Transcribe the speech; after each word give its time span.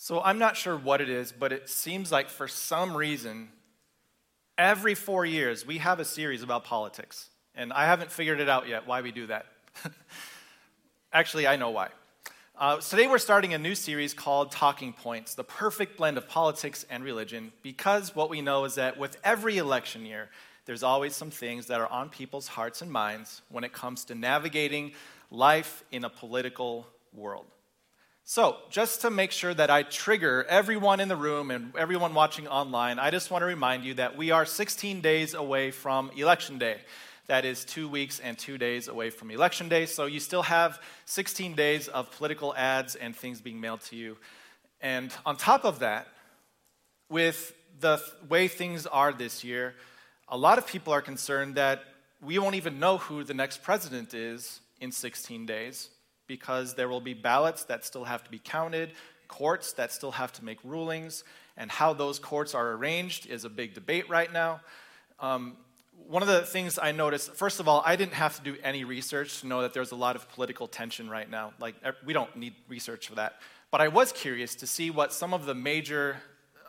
So 0.00 0.22
I'm 0.22 0.38
not 0.38 0.56
sure 0.56 0.76
what 0.76 1.00
it 1.00 1.10
is, 1.10 1.32
but 1.32 1.52
it 1.52 1.68
seems 1.68 2.12
like 2.12 2.28
for 2.28 2.46
some 2.46 2.96
reason, 2.96 3.48
every 4.56 4.94
four 4.94 5.26
years, 5.26 5.66
we 5.66 5.78
have 5.78 5.98
a 5.98 6.04
series 6.04 6.44
about 6.44 6.62
politics. 6.62 7.30
And 7.56 7.72
I 7.72 7.84
haven't 7.86 8.12
figured 8.12 8.38
it 8.38 8.48
out 8.48 8.68
yet 8.68 8.86
why 8.86 9.00
we 9.00 9.10
do 9.10 9.26
that. 9.26 9.46
Actually, 11.12 11.48
I 11.48 11.56
know 11.56 11.70
why. 11.70 11.88
Uh, 12.56 12.76
today, 12.76 13.08
we're 13.08 13.18
starting 13.18 13.54
a 13.54 13.58
new 13.58 13.74
series 13.74 14.14
called 14.14 14.52
Talking 14.52 14.92
Points 14.92 15.34
the 15.34 15.42
perfect 15.42 15.96
blend 15.96 16.16
of 16.16 16.28
politics 16.28 16.86
and 16.88 17.02
religion, 17.02 17.50
because 17.64 18.14
what 18.14 18.30
we 18.30 18.40
know 18.40 18.66
is 18.66 18.76
that 18.76 18.98
with 18.98 19.16
every 19.24 19.58
election 19.58 20.06
year, 20.06 20.28
there's 20.66 20.84
always 20.84 21.16
some 21.16 21.32
things 21.32 21.66
that 21.66 21.80
are 21.80 21.88
on 21.88 22.08
people's 22.08 22.46
hearts 22.46 22.82
and 22.82 22.92
minds 22.92 23.42
when 23.48 23.64
it 23.64 23.72
comes 23.72 24.04
to 24.04 24.14
navigating 24.14 24.92
life 25.32 25.82
in 25.90 26.04
a 26.04 26.08
political 26.08 26.86
world. 27.12 27.46
So, 28.30 28.58
just 28.68 29.00
to 29.00 29.10
make 29.10 29.32
sure 29.32 29.54
that 29.54 29.70
I 29.70 29.84
trigger 29.84 30.44
everyone 30.50 31.00
in 31.00 31.08
the 31.08 31.16
room 31.16 31.50
and 31.50 31.74
everyone 31.74 32.12
watching 32.12 32.46
online, 32.46 32.98
I 32.98 33.10
just 33.10 33.30
want 33.30 33.40
to 33.40 33.46
remind 33.46 33.84
you 33.84 33.94
that 33.94 34.18
we 34.18 34.32
are 34.32 34.44
16 34.44 35.00
days 35.00 35.32
away 35.32 35.70
from 35.70 36.10
Election 36.14 36.58
Day. 36.58 36.76
That 37.28 37.46
is 37.46 37.64
two 37.64 37.88
weeks 37.88 38.20
and 38.20 38.36
two 38.36 38.58
days 38.58 38.86
away 38.86 39.08
from 39.08 39.30
Election 39.30 39.70
Day. 39.70 39.86
So, 39.86 40.04
you 40.04 40.20
still 40.20 40.42
have 40.42 40.78
16 41.06 41.54
days 41.54 41.88
of 41.88 42.10
political 42.10 42.54
ads 42.54 42.96
and 42.96 43.16
things 43.16 43.40
being 43.40 43.62
mailed 43.62 43.80
to 43.84 43.96
you. 43.96 44.18
And 44.82 45.10
on 45.24 45.38
top 45.38 45.64
of 45.64 45.78
that, 45.78 46.06
with 47.08 47.54
the 47.80 47.98
way 48.28 48.46
things 48.46 48.86
are 48.86 49.10
this 49.10 49.42
year, 49.42 49.74
a 50.28 50.36
lot 50.36 50.58
of 50.58 50.66
people 50.66 50.92
are 50.92 51.00
concerned 51.00 51.54
that 51.54 51.82
we 52.20 52.38
won't 52.38 52.56
even 52.56 52.78
know 52.78 52.98
who 52.98 53.24
the 53.24 53.32
next 53.32 53.62
president 53.62 54.12
is 54.12 54.60
in 54.82 54.92
16 54.92 55.46
days 55.46 55.88
because 56.28 56.74
there 56.74 56.88
will 56.88 57.00
be 57.00 57.14
ballots 57.14 57.64
that 57.64 57.84
still 57.84 58.04
have 58.04 58.22
to 58.22 58.30
be 58.30 58.38
counted, 58.38 58.92
courts 59.26 59.72
that 59.72 59.90
still 59.92 60.12
have 60.12 60.32
to 60.34 60.44
make 60.44 60.58
rulings, 60.62 61.24
and 61.56 61.70
how 61.70 61.92
those 61.92 62.20
courts 62.20 62.54
are 62.54 62.72
arranged 62.72 63.26
is 63.26 63.44
a 63.44 63.50
big 63.50 63.74
debate 63.74 64.08
right 64.08 64.32
now. 64.32 64.60
Um, 65.18 65.56
one 66.06 66.22
of 66.22 66.28
the 66.28 66.42
things 66.42 66.78
I 66.80 66.92
noticed, 66.92 67.34
first 67.34 67.58
of 67.58 67.66
all, 67.66 67.82
I 67.84 67.96
didn't 67.96 68.14
have 68.14 68.36
to 68.36 68.42
do 68.42 68.56
any 68.62 68.84
research 68.84 69.40
to 69.40 69.46
know 69.46 69.62
that 69.62 69.74
there's 69.74 69.90
a 69.90 69.96
lot 69.96 70.14
of 70.14 70.28
political 70.30 70.68
tension 70.68 71.10
right 71.10 71.28
now. 71.28 71.52
Like, 71.58 71.74
we 72.06 72.12
don't 72.12 72.34
need 72.36 72.54
research 72.68 73.08
for 73.08 73.16
that. 73.16 73.40
But 73.70 73.80
I 73.80 73.88
was 73.88 74.12
curious 74.12 74.54
to 74.56 74.66
see 74.66 74.90
what 74.90 75.12
some 75.12 75.34
of 75.34 75.44
the 75.44 75.54
major 75.54 76.16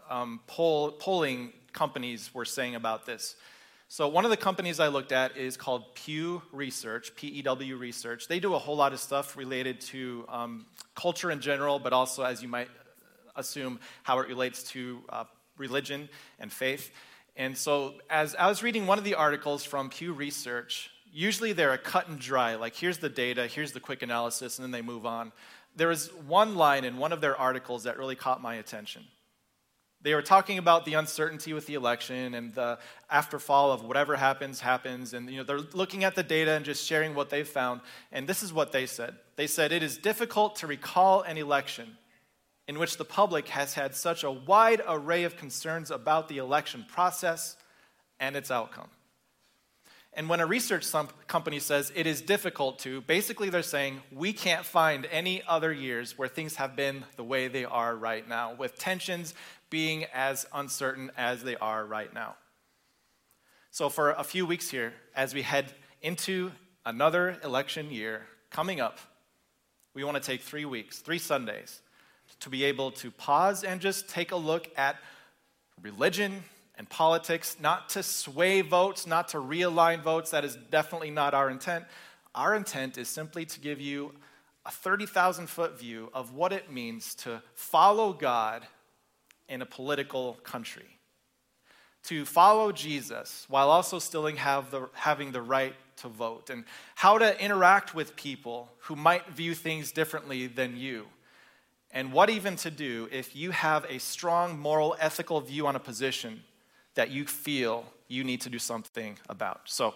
um, 0.10 0.42
poll, 0.48 0.92
polling 0.92 1.54
companies 1.72 2.34
were 2.34 2.46
saying 2.46 2.76
about 2.76 3.06
this. 3.06 3.36
So, 3.92 4.08
one 4.08 4.24
of 4.24 4.30
the 4.30 4.38
companies 4.38 4.80
I 4.80 4.90
looked 4.90 5.12
at 5.12 5.36
is 5.36 5.58
called 5.58 5.96
Pew 5.96 6.44
Research, 6.52 7.16
P 7.16 7.28
E 7.28 7.42
W 7.42 7.76
Research. 7.76 8.28
They 8.28 8.40
do 8.40 8.54
a 8.54 8.60
whole 8.60 8.76
lot 8.76 8.94
of 8.94 9.00
stuff 9.00 9.36
related 9.36 9.82
to 9.82 10.26
um, 10.30 10.68
culture 10.94 11.32
in 11.32 11.42
general, 11.42 11.80
but 11.80 11.92
also, 11.92 12.22
as 12.22 12.44
you 12.44 12.48
might 12.48 12.70
assume, 13.36 13.80
how 14.04 14.20
it 14.20 14.28
relates 14.28 14.62
to 14.72 15.00
uh, 15.10 15.24
religion 15.58 16.08
and 16.40 16.54
faith. 16.54 16.92
And 17.36 17.58
so, 17.58 17.96
as 18.12 18.36
I 18.36 18.48
was 18.48 18.62
reading 18.62 18.86
one 18.86 19.00
of 19.00 19.04
the 19.04 19.16
articles 19.16 19.64
from 19.64 19.90
Pew 19.90 20.14
Research, 20.14 20.92
usually 21.12 21.54
they're 21.54 21.74
a 21.74 21.80
cut 21.80 22.08
and 22.10 22.20
dry, 22.20 22.58
like 22.58 22.76
here's 22.76 23.00
the 23.00 23.10
data, 23.10 23.48
here's 23.48 23.72
the 23.72 23.80
quick 23.80 24.04
analysis, 24.04 24.60
and 24.60 24.64
then 24.66 24.72
they 24.72 24.84
move 24.84 25.08
on. 25.08 25.32
There 25.76 25.88
was 25.88 26.14
one 26.28 26.56
line 26.56 26.86
in 26.86 26.98
one 26.98 27.12
of 27.12 27.22
their 27.22 27.36
articles 27.36 27.86
that 27.86 27.98
really 27.98 28.16
caught 28.16 28.40
my 28.40 28.54
attention. 28.54 29.06
They 30.02 30.16
were 30.16 30.22
talking 30.22 30.58
about 30.58 30.86
the 30.86 30.94
uncertainty 30.94 31.52
with 31.52 31.66
the 31.66 31.74
election 31.74 32.34
and 32.34 32.54
the 32.54 32.80
afterfall 33.12 33.74
of 33.74 33.84
whatever 33.84 34.16
happens, 34.16 34.62
happens. 34.62 35.14
And 35.14 35.30
you 35.30 35.38
know, 35.38 35.44
they're 35.44 35.60
looking 35.74 36.06
at 36.06 36.16
the 36.16 36.24
data 36.24 36.52
and 36.52 36.64
just 36.64 36.86
sharing 36.86 37.16
what 37.16 37.30
they've 37.30 37.48
found. 37.48 37.82
And 38.12 38.28
this 38.28 38.42
is 38.42 38.54
what 38.54 38.72
they 38.72 38.86
said 38.86 39.16
They 39.36 39.48
said, 39.48 39.72
It 39.72 39.84
is 39.84 39.98
difficult 39.98 40.56
to 40.58 40.68
recall 40.68 41.22
an 41.22 41.38
election 41.38 41.98
in 42.68 42.80
which 42.80 42.98
the 42.98 43.06
public 43.06 43.50
has 43.50 43.74
had 43.74 43.96
such 43.96 44.24
a 44.24 44.32
wide 44.32 44.82
array 44.88 45.24
of 45.24 45.36
concerns 45.36 45.92
about 45.92 46.30
the 46.30 46.38
election 46.38 46.86
process 46.88 47.58
and 48.20 48.36
its 48.36 48.52
outcome. 48.52 48.90
And 50.14 50.28
when 50.28 50.40
a 50.40 50.46
research 50.46 50.86
company 51.28 51.60
says 51.60 51.92
it 51.96 52.08
is 52.08 52.22
difficult 52.22 52.80
to, 52.80 53.02
basically 53.02 53.50
they're 53.50 53.62
saying 53.62 54.02
we 54.12 54.34
can't 54.34 54.66
find 54.66 55.08
any 55.12 55.44
other 55.48 55.72
years 55.72 56.18
where 56.18 56.28
things 56.28 56.56
have 56.56 56.76
been 56.76 57.06
the 57.16 57.24
way 57.24 57.48
they 57.48 57.66
are 57.66 57.96
right 57.96 58.28
now, 58.28 58.54
with 58.56 58.78
tensions 58.78 59.34
being 59.70 60.06
as 60.14 60.46
uncertain 60.54 61.12
as 61.18 61.44
they 61.44 61.56
are 61.58 61.86
right 61.86 62.14
now. 62.14 62.36
So, 63.72 63.90
for 63.90 64.12
a 64.12 64.24
few 64.24 64.46
weeks 64.46 64.70
here, 64.70 64.94
as 65.16 65.34
we 65.34 65.44
head 65.44 65.74
into 66.02 66.52
another 66.86 67.38
election 67.44 67.92
year 67.92 68.24
coming 68.50 68.80
up, 68.80 69.00
we 69.94 70.04
want 70.04 70.16
to 70.16 70.24
take 70.24 70.42
three 70.42 70.66
weeks, 70.66 71.00
three 71.00 71.20
Sundays, 71.20 71.82
to 72.40 72.50
be 72.50 72.64
able 72.64 72.92
to 72.92 73.12
pause 73.12 73.64
and 73.64 73.80
just 73.80 74.10
take 74.10 74.32
a 74.32 74.36
look 74.36 74.70
at 74.78 74.98
religion 75.82 76.44
and 76.78 76.90
politics, 76.90 77.58
not 77.60 77.90
to 77.90 78.02
sway 78.02 78.62
votes, 78.62 79.06
not 79.06 79.28
to 79.30 79.38
realign 79.38 80.02
votes. 80.02 80.32
That 80.32 80.46
is 80.46 80.58
definitely 80.72 81.12
not 81.12 81.34
our 81.34 81.50
intent. 81.50 81.86
Our 82.34 82.56
intent 82.56 82.98
is 82.98 83.08
simply 83.08 83.46
to 83.46 83.60
give 83.60 83.82
you 83.82 84.14
a 84.66 84.72
30,000 84.72 85.48
foot 85.48 85.80
view 85.80 86.10
of 86.14 86.34
what 86.34 86.54
it 86.54 86.72
means 86.72 87.16
to 87.16 87.42
follow 87.54 88.14
God 88.14 88.66
in 89.50 89.62
a 89.62 89.66
political 89.66 90.36
country. 90.44 90.86
To 92.04 92.26
follow 92.26 92.72
Jesus 92.72 93.46
while 93.50 93.70
also 93.70 94.00
still 94.00 94.26
have 94.28 94.72
the, 94.72 94.90
having 94.94 95.32
the 95.32 95.42
right 95.42 95.76
to 95.98 96.08
vote, 96.08 96.50
and 96.50 96.64
how 96.96 97.18
to 97.18 97.44
interact 97.44 97.94
with 97.94 98.16
people 98.16 98.70
who 98.84 98.96
might 98.96 99.28
view 99.32 99.54
things 99.54 99.92
differently 99.92 100.48
than 100.48 100.78
you, 100.78 101.08
and 101.92 102.14
what 102.14 102.30
even 102.30 102.56
to 102.58 102.72
do 102.72 103.10
if 103.12 103.36
you 103.36 103.52
have 103.52 103.86
a 103.90 104.00
strong 104.00 104.58
moral, 104.58 104.96
ethical 105.00 105.42
view 105.42 105.68
on 105.68 105.76
a 105.76 105.80
position 105.80 106.42
that 106.96 107.10
you 107.10 107.26
feel 107.26 107.84
you 108.08 108.24
need 108.24 108.40
to 108.42 108.50
do 108.50 108.60
something 108.60 109.18
about. 109.28 109.62
So, 109.66 109.94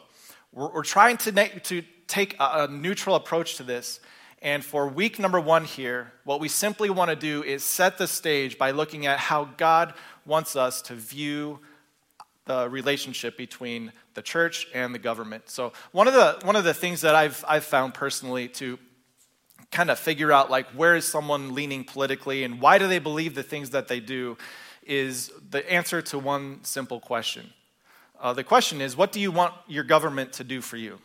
we're, 0.51 0.71
we're 0.73 0.83
trying 0.83 1.17
to, 1.17 1.31
na- 1.31 1.47
to 1.63 1.83
take 2.07 2.35
a, 2.39 2.63
a 2.63 2.67
neutral 2.67 3.15
approach 3.15 3.55
to 3.57 3.63
this 3.63 3.99
and 4.43 4.63
for 4.63 4.89
week 4.89 5.19
number 5.19 5.39
one 5.39 5.63
here, 5.63 6.11
what 6.25 6.41
we 6.41 6.49
simply 6.49 6.89
want 6.89 7.09
to 7.09 7.15
do 7.15 7.43
is 7.43 7.63
set 7.63 7.97
the 7.97 8.07
stage 8.07 8.57
by 8.57 8.71
looking 8.71 9.05
at 9.05 9.17
how 9.17 9.45
God 9.55 9.93
wants 10.25 10.57
us 10.57 10.81
to 10.83 10.95
view 10.95 11.59
the 12.45 12.69
relationship 12.69 13.37
between 13.37 13.93
the 14.15 14.21
church 14.21 14.67
and 14.73 14.93
the 14.93 14.99
government. 14.99 15.49
So 15.49 15.71
one 15.93 16.09
of 16.09 16.13
the 16.13 16.39
one 16.43 16.57
of 16.57 16.65
the 16.65 16.73
things 16.73 16.99
that 17.01 17.15
I've 17.15 17.43
I've 17.47 17.63
found 17.63 17.93
personally 17.93 18.49
to 18.49 18.77
kind 19.71 19.89
of 19.89 19.97
figure 19.97 20.33
out 20.33 20.51
like 20.51 20.67
where 20.71 20.97
is 20.97 21.05
someone 21.05 21.55
leaning 21.55 21.85
politically 21.85 22.43
and 22.43 22.59
why 22.59 22.77
do 22.77 22.87
they 22.89 22.99
believe 22.99 23.35
the 23.35 23.43
things 23.43 23.69
that 23.69 23.87
they 23.87 24.01
do 24.01 24.37
is 24.85 25.31
the 25.51 25.71
answer 25.71 26.01
to 26.01 26.19
one 26.19 26.59
simple 26.63 26.99
question. 26.99 27.53
Uh, 28.19 28.33
the 28.33 28.43
question 28.43 28.81
is, 28.81 28.97
what 28.97 29.13
do 29.13 29.21
you 29.21 29.31
want 29.31 29.53
your 29.67 29.85
government 29.85 30.33
to 30.33 30.43
do 30.43 30.59
for 30.59 30.75
you? 30.75 30.99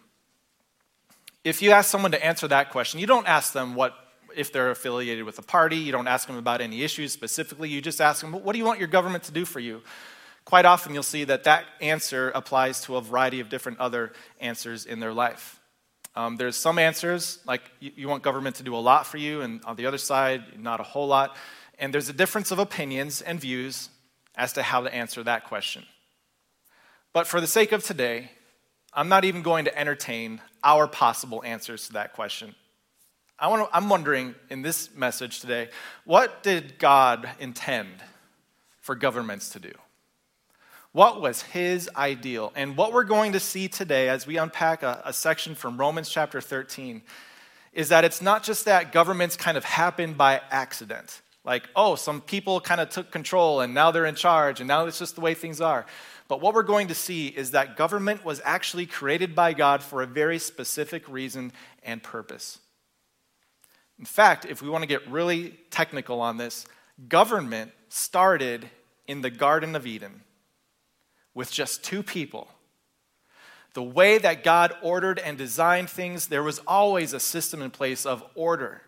If 1.44 1.62
you 1.62 1.70
ask 1.70 1.90
someone 1.90 2.12
to 2.12 2.24
answer 2.24 2.48
that 2.48 2.70
question, 2.70 3.00
you 3.00 3.06
don't 3.06 3.26
ask 3.26 3.52
them 3.52 3.74
what 3.74 3.94
if 4.34 4.52
they're 4.52 4.70
affiliated 4.70 5.24
with 5.24 5.38
a 5.38 5.42
party, 5.42 5.76
you 5.76 5.92
don't 5.92 6.08
ask 6.08 6.26
them 6.26 6.36
about 6.36 6.60
any 6.60 6.82
issues 6.82 7.12
specifically, 7.12 7.68
you 7.68 7.80
just 7.80 8.00
ask 8.00 8.20
them, 8.20 8.32
what 8.32 8.52
do 8.52 8.58
you 8.58 8.64
want 8.64 8.78
your 8.78 8.88
government 8.88 9.24
to 9.24 9.32
do 9.32 9.44
for 9.44 9.60
you? 9.60 9.82
Quite 10.44 10.64
often 10.64 10.94
you'll 10.94 11.02
see 11.02 11.24
that 11.24 11.44
that 11.44 11.64
answer 11.80 12.30
applies 12.30 12.80
to 12.82 12.96
a 12.96 13.00
variety 13.00 13.40
of 13.40 13.48
different 13.48 13.78
other 13.80 14.12
answers 14.40 14.86
in 14.86 15.00
their 15.00 15.12
life. 15.12 15.60
Um, 16.14 16.36
there's 16.36 16.56
some 16.56 16.78
answers, 16.78 17.38
like 17.46 17.62
you, 17.80 17.92
you 17.94 18.08
want 18.08 18.22
government 18.22 18.56
to 18.56 18.62
do 18.62 18.74
a 18.74 18.78
lot 18.78 19.06
for 19.06 19.18
you, 19.18 19.42
and 19.42 19.62
on 19.64 19.76
the 19.76 19.86
other 19.86 19.98
side, 19.98 20.58
not 20.58 20.80
a 20.80 20.82
whole 20.82 21.06
lot. 21.06 21.36
And 21.78 21.94
there's 21.94 22.08
a 22.08 22.12
difference 22.12 22.50
of 22.50 22.58
opinions 22.58 23.22
and 23.22 23.40
views 23.40 23.88
as 24.34 24.52
to 24.54 24.62
how 24.62 24.80
to 24.80 24.92
answer 24.92 25.22
that 25.22 25.44
question. 25.44 25.84
But 27.12 27.26
for 27.26 27.40
the 27.40 27.46
sake 27.46 27.72
of 27.72 27.84
today, 27.84 28.30
I'm 28.98 29.08
not 29.08 29.24
even 29.24 29.42
going 29.42 29.66
to 29.66 29.78
entertain 29.78 30.40
our 30.64 30.88
possible 30.88 31.40
answers 31.44 31.86
to 31.86 31.92
that 31.92 32.14
question. 32.14 32.56
I 33.38 33.46
want 33.46 33.70
to, 33.70 33.76
I'm 33.76 33.88
wondering 33.88 34.34
in 34.50 34.62
this 34.62 34.92
message 34.92 35.38
today, 35.38 35.68
what 36.04 36.42
did 36.42 36.80
God 36.80 37.28
intend 37.38 37.94
for 38.80 38.96
governments 38.96 39.50
to 39.50 39.60
do? 39.60 39.70
What 40.90 41.20
was 41.20 41.42
his 41.42 41.88
ideal? 41.96 42.52
And 42.56 42.76
what 42.76 42.92
we're 42.92 43.04
going 43.04 43.34
to 43.34 43.40
see 43.40 43.68
today 43.68 44.08
as 44.08 44.26
we 44.26 44.36
unpack 44.36 44.82
a, 44.82 45.00
a 45.04 45.12
section 45.12 45.54
from 45.54 45.76
Romans 45.76 46.08
chapter 46.08 46.40
13 46.40 47.02
is 47.72 47.90
that 47.90 48.04
it's 48.04 48.20
not 48.20 48.42
just 48.42 48.64
that 48.64 48.90
governments 48.90 49.36
kind 49.36 49.56
of 49.56 49.62
happen 49.62 50.14
by 50.14 50.40
accident. 50.50 51.22
Like, 51.44 51.68
oh, 51.74 51.94
some 51.94 52.20
people 52.20 52.60
kind 52.60 52.80
of 52.80 52.90
took 52.90 53.10
control 53.10 53.60
and 53.60 53.72
now 53.72 53.90
they're 53.90 54.06
in 54.06 54.14
charge 54.14 54.60
and 54.60 54.68
now 54.68 54.86
it's 54.86 54.98
just 54.98 55.14
the 55.14 55.20
way 55.20 55.34
things 55.34 55.60
are. 55.60 55.86
But 56.28 56.42
what 56.42 56.52
we're 56.52 56.62
going 56.62 56.88
to 56.88 56.94
see 56.94 57.28
is 57.28 57.52
that 57.52 57.76
government 57.76 58.24
was 58.24 58.42
actually 58.44 58.84
created 58.84 59.34
by 59.34 59.54
God 59.54 59.82
for 59.82 60.02
a 60.02 60.06
very 60.06 60.38
specific 60.38 61.08
reason 61.08 61.52
and 61.82 62.02
purpose. 62.02 62.58
In 63.98 64.04
fact, 64.04 64.44
if 64.44 64.62
we 64.62 64.68
want 64.68 64.82
to 64.82 64.88
get 64.88 65.08
really 65.08 65.58
technical 65.70 66.20
on 66.20 66.36
this, 66.36 66.66
government 67.08 67.72
started 67.88 68.68
in 69.06 69.22
the 69.22 69.30
Garden 69.30 69.74
of 69.74 69.86
Eden 69.86 70.22
with 71.34 71.50
just 71.50 71.82
two 71.82 72.02
people. 72.02 72.48
The 73.74 73.82
way 73.82 74.18
that 74.18 74.44
God 74.44 74.74
ordered 74.82 75.18
and 75.18 75.38
designed 75.38 75.88
things, 75.88 76.26
there 76.26 76.42
was 76.42 76.58
always 76.66 77.12
a 77.12 77.20
system 77.20 77.62
in 77.62 77.70
place 77.70 78.04
of 78.04 78.24
order. 78.34 78.82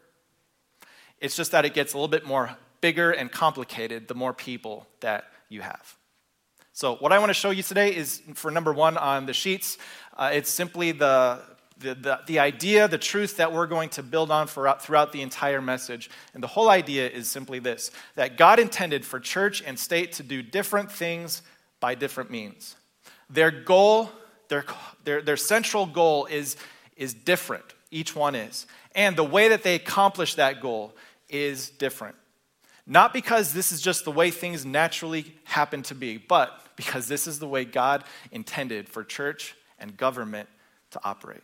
It's 1.21 1.37
just 1.37 1.53
that 1.53 1.65
it 1.65 1.75
gets 1.75 1.93
a 1.93 1.97
little 1.97 2.09
bit 2.09 2.27
more 2.27 2.57
bigger 2.81 3.11
and 3.11 3.31
complicated 3.31 4.09
the 4.09 4.15
more 4.15 4.33
people 4.33 4.87
that 5.01 5.25
you 5.49 5.61
have. 5.61 5.97
So, 6.73 6.97
what 6.97 7.13
I 7.13 7.19
want 7.19 7.31
to 7.31 7.35
show 7.35 7.51
you 7.51 7.63
today 7.63 7.95
is 7.95 8.23
for 8.35 8.51
number 8.51 8.73
one 8.73 8.97
on 8.97 9.27
the 9.27 9.35
sheets, 9.35 9.77
uh, 10.17 10.31
it's 10.33 10.49
simply 10.49 10.93
the, 10.93 11.41
the, 11.79 11.95
the, 11.95 12.21
the, 12.27 12.39
idea, 12.39 12.89
the 12.89 12.97
truth 12.97 13.37
that 13.37 13.53
we're 13.53 13.67
going 13.67 13.91
to 13.91 14.03
build 14.03 14.31
on 14.31 14.47
for, 14.47 14.75
throughout 14.81 15.13
the 15.13 15.21
entire 15.21 15.61
message. 15.61 16.11
And 16.33 16.43
the 16.43 16.47
whole 16.47 16.71
idea 16.71 17.09
is 17.09 17.29
simply 17.29 17.59
this 17.59 17.91
that 18.15 18.39
God 18.39 18.59
intended 18.59 19.05
for 19.05 19.21
church 19.21 19.63
and 19.67 19.79
state 19.79 20.13
to 20.13 20.23
do 20.23 20.43
different 20.43 20.91
things 20.91 21.43
by 21.81 21.95
different 21.95 22.31
means. 22.31 22.77
Their 23.29 23.51
goal, 23.51 24.11
their, 24.49 24.65
their, 25.05 25.23
their 25.23 25.37
central 25.37 25.87
goal 25.87 26.27
is, 26.27 26.57
is 26.97 27.13
different. 27.13 27.65
Each 27.91 28.15
one 28.15 28.35
is. 28.35 28.67
And 28.95 29.17
the 29.17 29.25
way 29.25 29.49
that 29.49 29.63
they 29.63 29.75
accomplish 29.75 30.37
that 30.37 30.61
goal 30.61 30.95
is 31.31 31.71
different. 31.71 32.17
Not 32.87 33.13
because 33.13 33.53
this 33.53 33.73
is 33.73 33.81
just 33.81 34.05
the 34.05 34.11
way 34.11 34.31
things 34.31 34.65
naturally 34.67 35.35
happen 35.45 35.83
to 35.85 35.95
be, 35.95 36.17
but 36.17 36.61
because 36.77 37.07
this 37.09 37.27
is 37.27 37.39
the 37.39 37.47
way 37.47 37.65
God 37.65 38.05
intended 38.33 38.89
for 38.89 39.05
church 39.05 39.55
and 39.79 39.97
government 39.97 40.49
to 40.91 41.01
operate. 41.05 41.43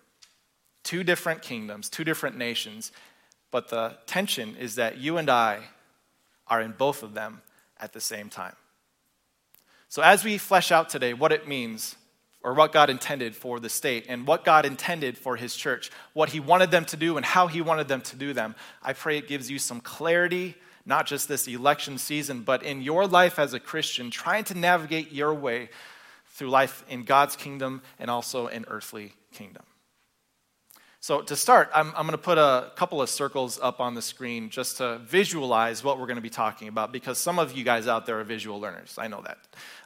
Two 0.83 1.05
different 1.05 1.43
kingdoms, 1.43 1.89
two 1.89 2.05
different 2.05 2.37
nations, 2.37 2.91
but 3.51 3.69
the 3.69 3.97
tension 4.07 4.57
is 4.57 4.75
that 4.77 4.99
you 4.99 5.19
and 5.19 5.31
I 5.31 5.61
are 6.49 6.61
in 6.61 6.73
both 6.73 7.03
of 7.03 7.15
them 7.15 7.43
at 7.79 7.93
the 7.93 8.01
same 8.01 8.29
time. 8.29 8.55
So, 9.89 10.03
as 10.03 10.25
we 10.25 10.39
flesh 10.39 10.73
out 10.73 10.89
today 10.89 11.15
what 11.15 11.33
it 11.33 11.47
means, 11.47 11.97
or 12.47 12.55
what 12.55 12.73
God 12.73 12.91
intended 12.91 13.35
for 13.35 13.59
the 13.59 13.69
state, 13.69 14.07
and 14.09 14.25
what 14.25 14.45
God 14.45 14.65
intended 14.65 15.19
for 15.19 15.35
His 15.35 15.57
church, 15.57 15.91
what 16.13 16.29
He 16.29 16.39
wanted 16.39 16.71
them 16.71 16.85
to 16.85 16.97
do, 16.97 17.17
and 17.17 17.27
how 17.27 17.49
He 17.49 17.61
wanted 17.61 17.89
them 17.89 18.03
to 18.03 18.15
do 18.15 18.33
them, 18.33 18.55
I 18.85 18.93
pray 18.93 19.19
it 19.19 19.27
gives 19.27 19.51
you 19.51 19.59
some 19.59 19.81
clarity 19.81 20.55
not 20.87 21.07
just 21.07 21.27
this 21.27 21.49
election 21.49 21.99
season, 21.99 22.43
but 22.43 22.63
in 22.63 22.81
your 22.81 23.09
life 23.09 23.41
as 23.41 23.53
a 23.53 23.59
Christian, 23.59 24.09
trying 24.09 24.45
to 24.45 24.55
navigate 24.55 25.11
your 25.11 25.35
way 25.35 25.69
through 26.27 26.49
life 26.49 26.85
in 26.89 27.03
God's 27.03 27.35
kingdom 27.35 27.83
and 27.99 28.09
also 28.09 28.47
in 28.47 28.65
earthly 28.69 29.13
kingdom. 29.33 29.65
So, 31.01 31.23
to 31.23 31.37
start, 31.37 31.71
I'm, 31.75 31.89
I'm 31.89 32.07
going 32.07 32.13
to 32.13 32.19
put 32.19 32.39
a 32.39 32.73
couple 32.75 33.03
of 33.03 33.09
circles 33.09 33.59
up 33.63 33.81
on 33.81 33.95
the 33.95 34.03
screen 34.03 34.51
just 34.51 34.79
to 34.79 34.99
visualize 34.99 35.85
what 35.85 35.99
we're 35.99 36.07
going 36.07 36.17
to 36.17 36.23
be 36.23 36.31
talking 36.31 36.69
about 36.69 36.93
because 36.93 37.19
some 37.19 37.39
of 37.39 37.57
you 37.57 37.65
guys 37.65 37.87
out 37.87 38.07
there 38.07 38.19
are 38.19 38.25
visual 38.25 38.61
learners. 38.61 38.97
I 38.99 39.09
know 39.09 39.23
that. 39.23 39.39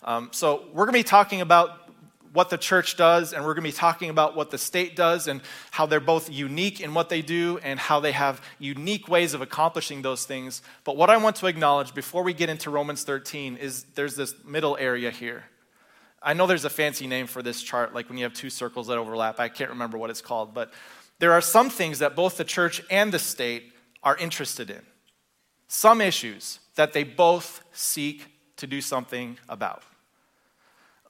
Um, 0.03 0.29
so, 0.33 0.65
we're 0.73 0.85
going 0.85 0.95
to 0.95 0.99
be 0.99 1.03
talking 1.03 1.41
about 1.41 1.90
what 2.33 2.51
the 2.51 2.59
church 2.59 2.97
does, 2.97 3.33
and 3.33 3.45
we're 3.45 3.55
going 3.55 3.65
to 3.65 3.71
be 3.71 3.77
talking 3.77 4.11
about 4.11 4.37
what 4.37 4.51
the 4.51 4.59
state 4.59 4.95
does 4.95 5.27
and 5.27 5.41
how 5.73 5.87
they're 5.87 6.01
both 6.01 6.31
unique 6.31 6.81
in 6.81 6.95
what 6.95 7.09
they 7.09 7.23
do 7.23 7.59
and 7.63 7.79
how 7.79 7.99
they 8.01 8.13
have 8.13 8.41
unique 8.59 9.09
ways 9.09 9.35
of 9.35 9.41
accomplishing 9.41 10.03
those 10.03 10.25
things. 10.25 10.63
But 10.85 10.97
what 10.97 11.11
I 11.11 11.17
want 11.17 11.37
to 11.37 11.47
acknowledge 11.47 11.93
before 11.95 12.23
we 12.23 12.33
get 12.33 12.49
into 12.49 12.71
Romans 12.71 13.03
13 13.03 13.57
is 13.57 13.85
there's 13.95 14.15
this 14.15 14.35
middle 14.45 14.77
area 14.79 15.11
here. 15.11 15.45
I 16.23 16.35
know 16.35 16.47
there's 16.47 16.65
a 16.65 16.71
fancy 16.71 17.07
name 17.07 17.27
for 17.27 17.43
this 17.43 17.63
chart, 17.63 17.95
like 17.95 18.09
when 18.09 18.19
you 18.19 18.25
have 18.25 18.35
two 18.35 18.51
circles 18.51 18.89
that 18.89 18.99
overlap. 18.99 19.41
I 19.41 19.49
can't 19.49 19.71
remember 19.71 19.99
what 19.99 20.11
it's 20.11 20.21
called, 20.21 20.55
but 20.55 20.73
there 21.19 21.33
are 21.33 21.41
some 21.41 21.71
things 21.71 21.99
that 21.99 22.15
both 22.15 22.37
the 22.37 22.45
church 22.45 22.83
and 22.91 23.13
the 23.13 23.19
state 23.19 23.73
are 24.03 24.17
interested 24.17 24.71
in, 24.71 24.83
some 25.69 26.01
issues 26.01 26.61
that 26.77 26.93
they 26.93 27.05
both 27.05 27.63
seek 27.73 28.27
to 28.57 28.67
do 28.67 28.81
something 28.81 29.39
about. 29.49 29.83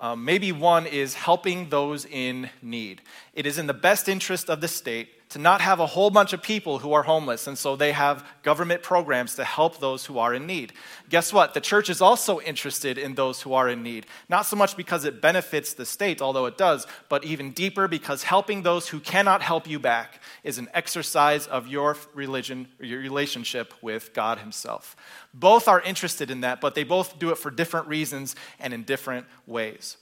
Um, 0.00 0.24
maybe 0.24 0.50
one 0.50 0.86
is 0.86 1.14
helping 1.14 1.68
those 1.68 2.06
in 2.06 2.48
need. 2.62 3.02
It 3.34 3.44
is 3.44 3.58
in 3.58 3.66
the 3.66 3.74
best 3.74 4.08
interest 4.08 4.48
of 4.48 4.62
the 4.62 4.68
state 4.68 5.10
to 5.30 5.38
not 5.38 5.60
have 5.60 5.78
a 5.78 5.86
whole 5.86 6.10
bunch 6.10 6.32
of 6.32 6.42
people 6.42 6.80
who 6.80 6.92
are 6.92 7.04
homeless, 7.04 7.46
and 7.46 7.56
so 7.56 7.76
they 7.76 7.92
have 7.92 8.26
government 8.42 8.82
programs 8.82 9.36
to 9.36 9.44
help 9.44 9.78
those 9.78 10.06
who 10.06 10.18
are 10.18 10.34
in 10.34 10.44
need. 10.44 10.72
Guess 11.08 11.32
what? 11.32 11.54
The 11.54 11.60
church 11.60 11.88
is 11.88 12.00
also 12.00 12.40
interested 12.40 12.98
in 12.98 13.14
those 13.14 13.40
who 13.42 13.54
are 13.54 13.68
in 13.68 13.82
need, 13.82 14.06
not 14.28 14.42
so 14.42 14.56
much 14.56 14.76
because 14.76 15.04
it 15.04 15.22
benefits 15.22 15.72
the 15.72 15.86
state, 15.86 16.20
although 16.20 16.46
it 16.46 16.58
does, 16.58 16.84
but 17.08 17.24
even 17.24 17.52
deeper 17.52 17.86
because 17.86 18.24
helping 18.24 18.62
those 18.62 18.88
who 18.88 18.98
cannot 18.98 19.40
help 19.40 19.68
you 19.68 19.78
back 19.78 20.20
is 20.42 20.58
an 20.58 20.68
exercise 20.74 21.46
of 21.46 21.68
your 21.68 21.96
religion, 22.12 22.66
your 22.80 22.98
relationship 22.98 23.72
with 23.82 24.12
God 24.12 24.38
Himself. 24.38 24.96
Both 25.32 25.68
are 25.68 25.80
interested 25.80 26.32
in 26.32 26.40
that, 26.40 26.60
but 26.60 26.74
they 26.74 26.84
both 26.84 27.20
do 27.20 27.30
it 27.30 27.38
for 27.38 27.52
different 27.52 27.86
reasons 27.86 28.34
and 28.58 28.74
in 28.74 28.82
different 28.82 29.26
ways. 29.46 29.96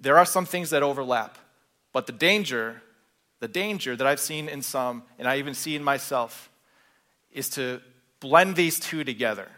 There 0.00 0.18
are 0.18 0.26
some 0.26 0.44
things 0.44 0.70
that 0.70 0.82
overlap, 0.82 1.38
but 1.92 2.06
the 2.06 2.12
danger, 2.12 2.82
the 3.40 3.48
danger 3.48 3.96
that 3.96 4.06
I've 4.06 4.20
seen 4.20 4.48
in 4.48 4.62
some, 4.62 5.02
and 5.18 5.28
I 5.28 5.38
even 5.38 5.54
see 5.54 5.76
in 5.76 5.84
myself, 5.84 6.50
is 7.32 7.48
to 7.50 7.80
blend 8.20 8.56
these 8.56 8.80
two 8.80 9.04
together, 9.04 9.48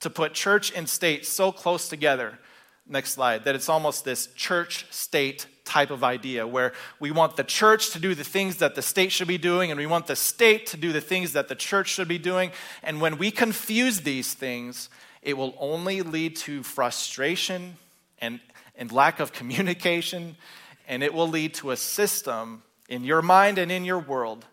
to 0.00 0.10
put 0.10 0.32
church 0.32 0.72
and 0.74 0.88
state 0.88 1.26
so 1.26 1.50
close 1.50 1.88
together. 1.88 2.38
Next 2.86 3.12
slide, 3.12 3.44
that 3.44 3.54
it's 3.54 3.68
almost 3.68 4.04
this 4.04 4.28
church 4.34 4.86
state 4.90 5.46
type 5.64 5.90
of 5.90 6.02
idea 6.02 6.46
where 6.46 6.72
we 6.98 7.12
want 7.12 7.36
the 7.36 7.44
church 7.44 7.90
to 7.90 8.00
do 8.00 8.14
the 8.14 8.24
things 8.24 8.56
that 8.56 8.74
the 8.74 8.82
state 8.82 9.12
should 9.12 9.28
be 9.28 9.38
doing, 9.38 9.70
and 9.70 9.78
we 9.78 9.86
want 9.86 10.06
the 10.06 10.16
state 10.16 10.66
to 10.66 10.76
do 10.76 10.92
the 10.92 11.00
things 11.00 11.32
that 11.32 11.48
the 11.48 11.54
church 11.54 11.88
should 11.88 12.08
be 12.08 12.18
doing. 12.18 12.50
And 12.82 13.00
when 13.00 13.18
we 13.18 13.30
confuse 13.30 14.00
these 14.00 14.34
things, 14.34 14.88
it 15.22 15.36
will 15.36 15.54
only 15.58 16.02
lead 16.02 16.36
to 16.36 16.62
frustration 16.62 17.76
and, 18.20 18.40
and 18.76 18.90
lack 18.90 19.20
of 19.20 19.32
communication, 19.40 20.36
and 20.88 21.02
it 21.02 21.14
will 21.14 21.28
lead 21.28 21.54
to 21.54 21.70
a 21.70 21.76
system 21.76 22.62
in 22.90 23.04
your 23.04 23.22
mind 23.22 23.56
and 23.56 23.72
in 23.72 23.86
your 23.86 24.00
world 24.00 24.44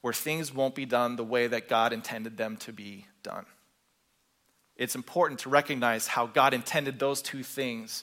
where 0.00 0.14
things 0.14 0.52
won't 0.52 0.74
be 0.74 0.86
done 0.86 1.16
the 1.16 1.24
way 1.24 1.46
that 1.46 1.68
God 1.68 1.92
intended 1.92 2.36
them 2.36 2.56
to 2.58 2.72
be 2.72 3.06
done. 3.22 3.46
It's 4.76 4.96
important 4.96 5.40
to 5.40 5.50
recognize 5.50 6.08
how 6.08 6.26
God 6.26 6.52
intended 6.52 6.98
those 6.98 7.22
two 7.22 7.44
things 7.44 8.02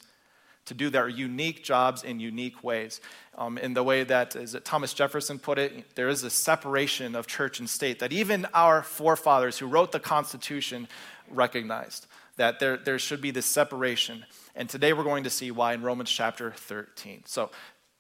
to 0.65 0.73
do 0.73 0.89
their 0.89 1.09
unique 1.09 1.63
jobs 1.63 2.03
in 2.03 2.19
unique 2.19 2.63
ways. 2.63 3.01
Um, 3.37 3.57
in 3.57 3.73
the 3.73 3.83
way 3.83 4.03
that, 4.03 4.35
as 4.35 4.55
Thomas 4.63 4.93
Jefferson 4.93 5.39
put 5.39 5.57
it, 5.57 5.95
there 5.95 6.07
is 6.07 6.23
a 6.23 6.29
separation 6.29 7.15
of 7.15 7.27
church 7.27 7.59
and 7.59 7.69
state 7.69 7.99
that 7.99 8.13
even 8.13 8.47
our 8.53 8.83
forefathers 8.83 9.57
who 9.57 9.65
wrote 9.65 9.91
the 9.91 9.99
Constitution 9.99 10.87
recognized 11.29 12.05
that 12.37 12.59
there, 12.59 12.77
there 12.77 12.99
should 12.99 13.21
be 13.21 13.31
this 13.31 13.47
separation. 13.47 14.25
And 14.55 14.69
today 14.69 14.93
we're 14.93 15.03
going 15.03 15.23
to 15.23 15.29
see 15.29 15.51
why 15.51 15.73
in 15.73 15.81
Romans 15.81 16.09
chapter 16.09 16.51
13. 16.51 17.23
So 17.25 17.49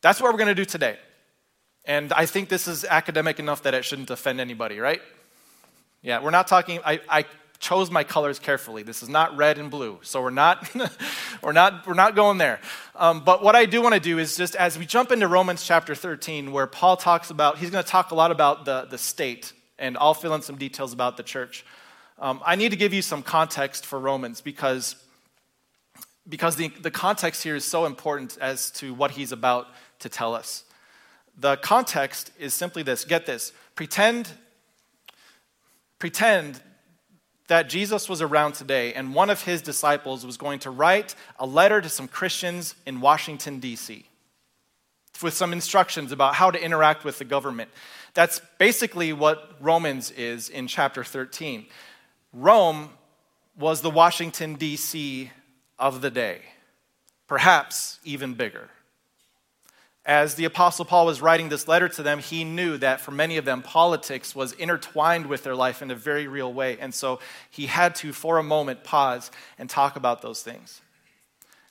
that's 0.01 0.21
what 0.21 0.31
we're 0.31 0.37
going 0.37 0.47
to 0.47 0.55
do 0.55 0.65
today. 0.65 0.97
And 1.85 2.13
I 2.13 2.25
think 2.25 2.49
this 2.49 2.67
is 2.67 2.85
academic 2.85 3.39
enough 3.39 3.63
that 3.63 3.73
it 3.73 3.83
shouldn't 3.83 4.09
offend 4.09 4.39
anybody, 4.39 4.79
right? 4.79 5.01
Yeah, 6.01 6.21
we're 6.21 6.31
not 6.31 6.47
talking, 6.47 6.79
I, 6.85 6.99
I 7.09 7.25
chose 7.59 7.91
my 7.91 8.03
colors 8.03 8.39
carefully. 8.39 8.83
This 8.83 9.03
is 9.03 9.09
not 9.09 9.37
red 9.37 9.57
and 9.57 9.69
blue, 9.69 9.99
so 10.01 10.21
we're 10.21 10.31
not, 10.31 10.67
we're 11.43 11.51
not, 11.51 11.85
we're 11.87 11.93
not 11.93 12.15
going 12.15 12.37
there. 12.37 12.59
Um, 12.95 13.23
but 13.23 13.43
what 13.43 13.55
I 13.55 13.65
do 13.65 13.81
want 13.81 13.93
to 13.93 13.99
do 13.99 14.19
is 14.19 14.35
just 14.35 14.55
as 14.55 14.77
we 14.77 14.85
jump 14.85 15.11
into 15.11 15.27
Romans 15.27 15.65
chapter 15.65 15.95
13, 15.95 16.51
where 16.51 16.67
Paul 16.67 16.97
talks 16.97 17.29
about, 17.29 17.59
he's 17.59 17.69
going 17.69 17.83
to 17.83 17.89
talk 17.89 18.11
a 18.11 18.15
lot 18.15 18.31
about 18.31 18.65
the, 18.65 18.87
the 18.89 18.97
state, 18.97 19.53
and 19.79 19.97
I'll 19.99 20.15
fill 20.15 20.33
in 20.33 20.41
some 20.41 20.57
details 20.57 20.91
about 20.91 21.17
the 21.17 21.23
church. 21.23 21.65
Um, 22.19 22.41
I 22.45 22.55
need 22.55 22.69
to 22.69 22.77
give 22.77 22.93
you 22.93 23.01
some 23.01 23.23
context 23.23 23.85
for 23.85 23.99
Romans 23.99 24.41
because, 24.41 24.95
because 26.29 26.55
the, 26.55 26.67
the 26.67 26.91
context 26.91 27.43
here 27.43 27.55
is 27.55 27.65
so 27.65 27.85
important 27.85 28.37
as 28.39 28.69
to 28.71 28.93
what 28.93 29.11
he's 29.11 29.31
about 29.31 29.67
to 29.99 30.09
tell 30.09 30.35
us. 30.35 30.63
The 31.41 31.57
context 31.57 32.31
is 32.37 32.53
simply 32.53 32.83
this 32.83 33.03
get 33.03 33.25
this 33.25 33.51
pretend 33.75 34.29
pretend 35.97 36.61
that 37.47 37.67
Jesus 37.67 38.07
was 38.07 38.21
around 38.21 38.53
today 38.53 38.93
and 38.93 39.15
one 39.15 39.31
of 39.31 39.41
his 39.41 39.61
disciples 39.61 40.23
was 40.23 40.37
going 40.37 40.59
to 40.59 40.69
write 40.69 41.15
a 41.39 41.45
letter 41.45 41.81
to 41.81 41.89
some 41.89 42.07
Christians 42.07 42.75
in 42.85 43.01
Washington, 43.01 43.59
D.C., 43.59 44.05
with 45.21 45.33
some 45.33 45.51
instructions 45.51 46.11
about 46.11 46.35
how 46.35 46.49
to 46.49 46.63
interact 46.63 47.03
with 47.03 47.17
the 47.17 47.25
government. 47.25 47.69
That's 48.13 48.39
basically 48.57 49.11
what 49.11 49.55
Romans 49.59 50.11
is 50.11 50.47
in 50.47 50.67
chapter 50.67 51.03
13. 51.03 51.65
Rome 52.33 52.89
was 53.57 53.81
the 53.81 53.89
Washington, 53.89 54.55
D.C. 54.55 55.31
of 55.77 56.01
the 56.01 56.11
day, 56.11 56.41
perhaps 57.27 57.99
even 58.03 58.35
bigger. 58.35 58.69
As 60.11 60.35
the 60.35 60.43
Apostle 60.43 60.83
Paul 60.83 61.05
was 61.05 61.21
writing 61.21 61.47
this 61.47 61.69
letter 61.69 61.87
to 61.87 62.03
them, 62.03 62.19
he 62.19 62.43
knew 62.43 62.77
that 62.79 62.99
for 62.99 63.11
many 63.11 63.37
of 63.37 63.45
them, 63.45 63.61
politics 63.61 64.35
was 64.35 64.51
intertwined 64.51 65.25
with 65.25 65.43
their 65.43 65.55
life 65.55 65.81
in 65.81 65.89
a 65.89 65.95
very 65.95 66.27
real 66.27 66.51
way. 66.51 66.77
And 66.81 66.93
so 66.93 67.21
he 67.49 67.67
had 67.67 67.95
to, 67.95 68.11
for 68.11 68.37
a 68.37 68.43
moment, 68.43 68.83
pause 68.83 69.31
and 69.57 69.69
talk 69.69 69.95
about 69.95 70.21
those 70.21 70.43
things. 70.43 70.81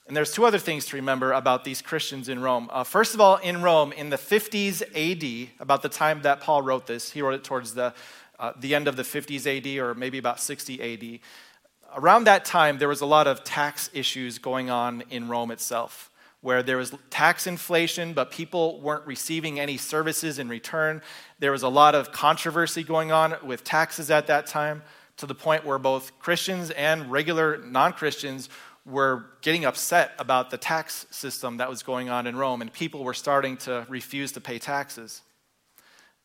And 0.07 0.17
there's 0.17 0.31
two 0.31 0.43
other 0.43 0.57
things 0.57 0.87
to 0.87 0.95
remember 0.95 1.33
about 1.33 1.65
these 1.65 1.83
Christians 1.83 2.29
in 2.29 2.39
Rome. 2.39 2.67
Uh, 2.71 2.83
first 2.83 3.13
of 3.13 3.21
all, 3.21 3.37
in 3.37 3.61
Rome, 3.61 3.91
in 3.91 4.09
the 4.09 4.17
50s 4.17 4.81
AD, 4.81 5.51
about 5.59 5.83
the 5.83 5.89
time 5.89 6.23
that 6.23 6.41
Paul 6.41 6.63
wrote 6.63 6.87
this, 6.87 7.11
he 7.11 7.21
wrote 7.21 7.35
it 7.35 7.43
towards 7.43 7.75
the, 7.75 7.93
uh, 8.39 8.53
the 8.59 8.73
end 8.73 8.87
of 8.87 8.95
the 8.95 9.03
50s 9.03 9.45
AD 9.45 9.77
or 9.77 9.93
maybe 9.93 10.17
about 10.17 10.39
60 10.39 10.81
AD. 10.81 11.19
Around 11.95 12.23
that 12.23 12.45
time, 12.45 12.79
there 12.79 12.87
was 12.87 13.01
a 13.01 13.05
lot 13.05 13.27
of 13.27 13.43
tax 13.43 13.91
issues 13.93 14.39
going 14.39 14.71
on 14.71 15.03
in 15.11 15.27
Rome 15.27 15.51
itself 15.51 16.10
where 16.41 16.63
there 16.63 16.77
was 16.77 16.93
tax 17.09 17.45
inflation, 17.45 18.13
but 18.13 18.31
people 18.31 18.81
weren't 18.81 19.05
receiving 19.05 19.59
any 19.59 19.77
services 19.77 20.39
in 20.39 20.49
return. 20.49 21.01
There 21.39 21.51
was 21.51 21.63
a 21.63 21.69
lot 21.69 21.93
of 21.93 22.11
controversy 22.11 22.83
going 22.83 23.11
on 23.11 23.35
with 23.43 23.63
taxes 23.63 24.11
at 24.11 24.27
that 24.27 24.47
time. 24.47 24.83
to 25.17 25.27
the 25.27 25.35
point 25.35 25.63
where 25.63 25.77
both 25.77 26.17
Christians 26.17 26.71
and 26.71 27.11
regular 27.11 27.59
non 27.59 27.93
Christians 27.93 28.49
were 28.85 29.25
getting 29.41 29.65
upset 29.65 30.13
about 30.17 30.49
the 30.49 30.57
tax 30.57 31.05
system 31.11 31.57
that 31.57 31.69
was 31.69 31.83
going 31.83 32.09
on 32.09 32.25
in 32.25 32.35
Rome, 32.35 32.61
and 32.61 32.73
people 32.73 33.03
were 33.03 33.13
starting 33.13 33.57
to 33.57 33.85
refuse 33.87 34.31
to 34.31 34.41
pay 34.41 34.57
taxes. 34.57 35.21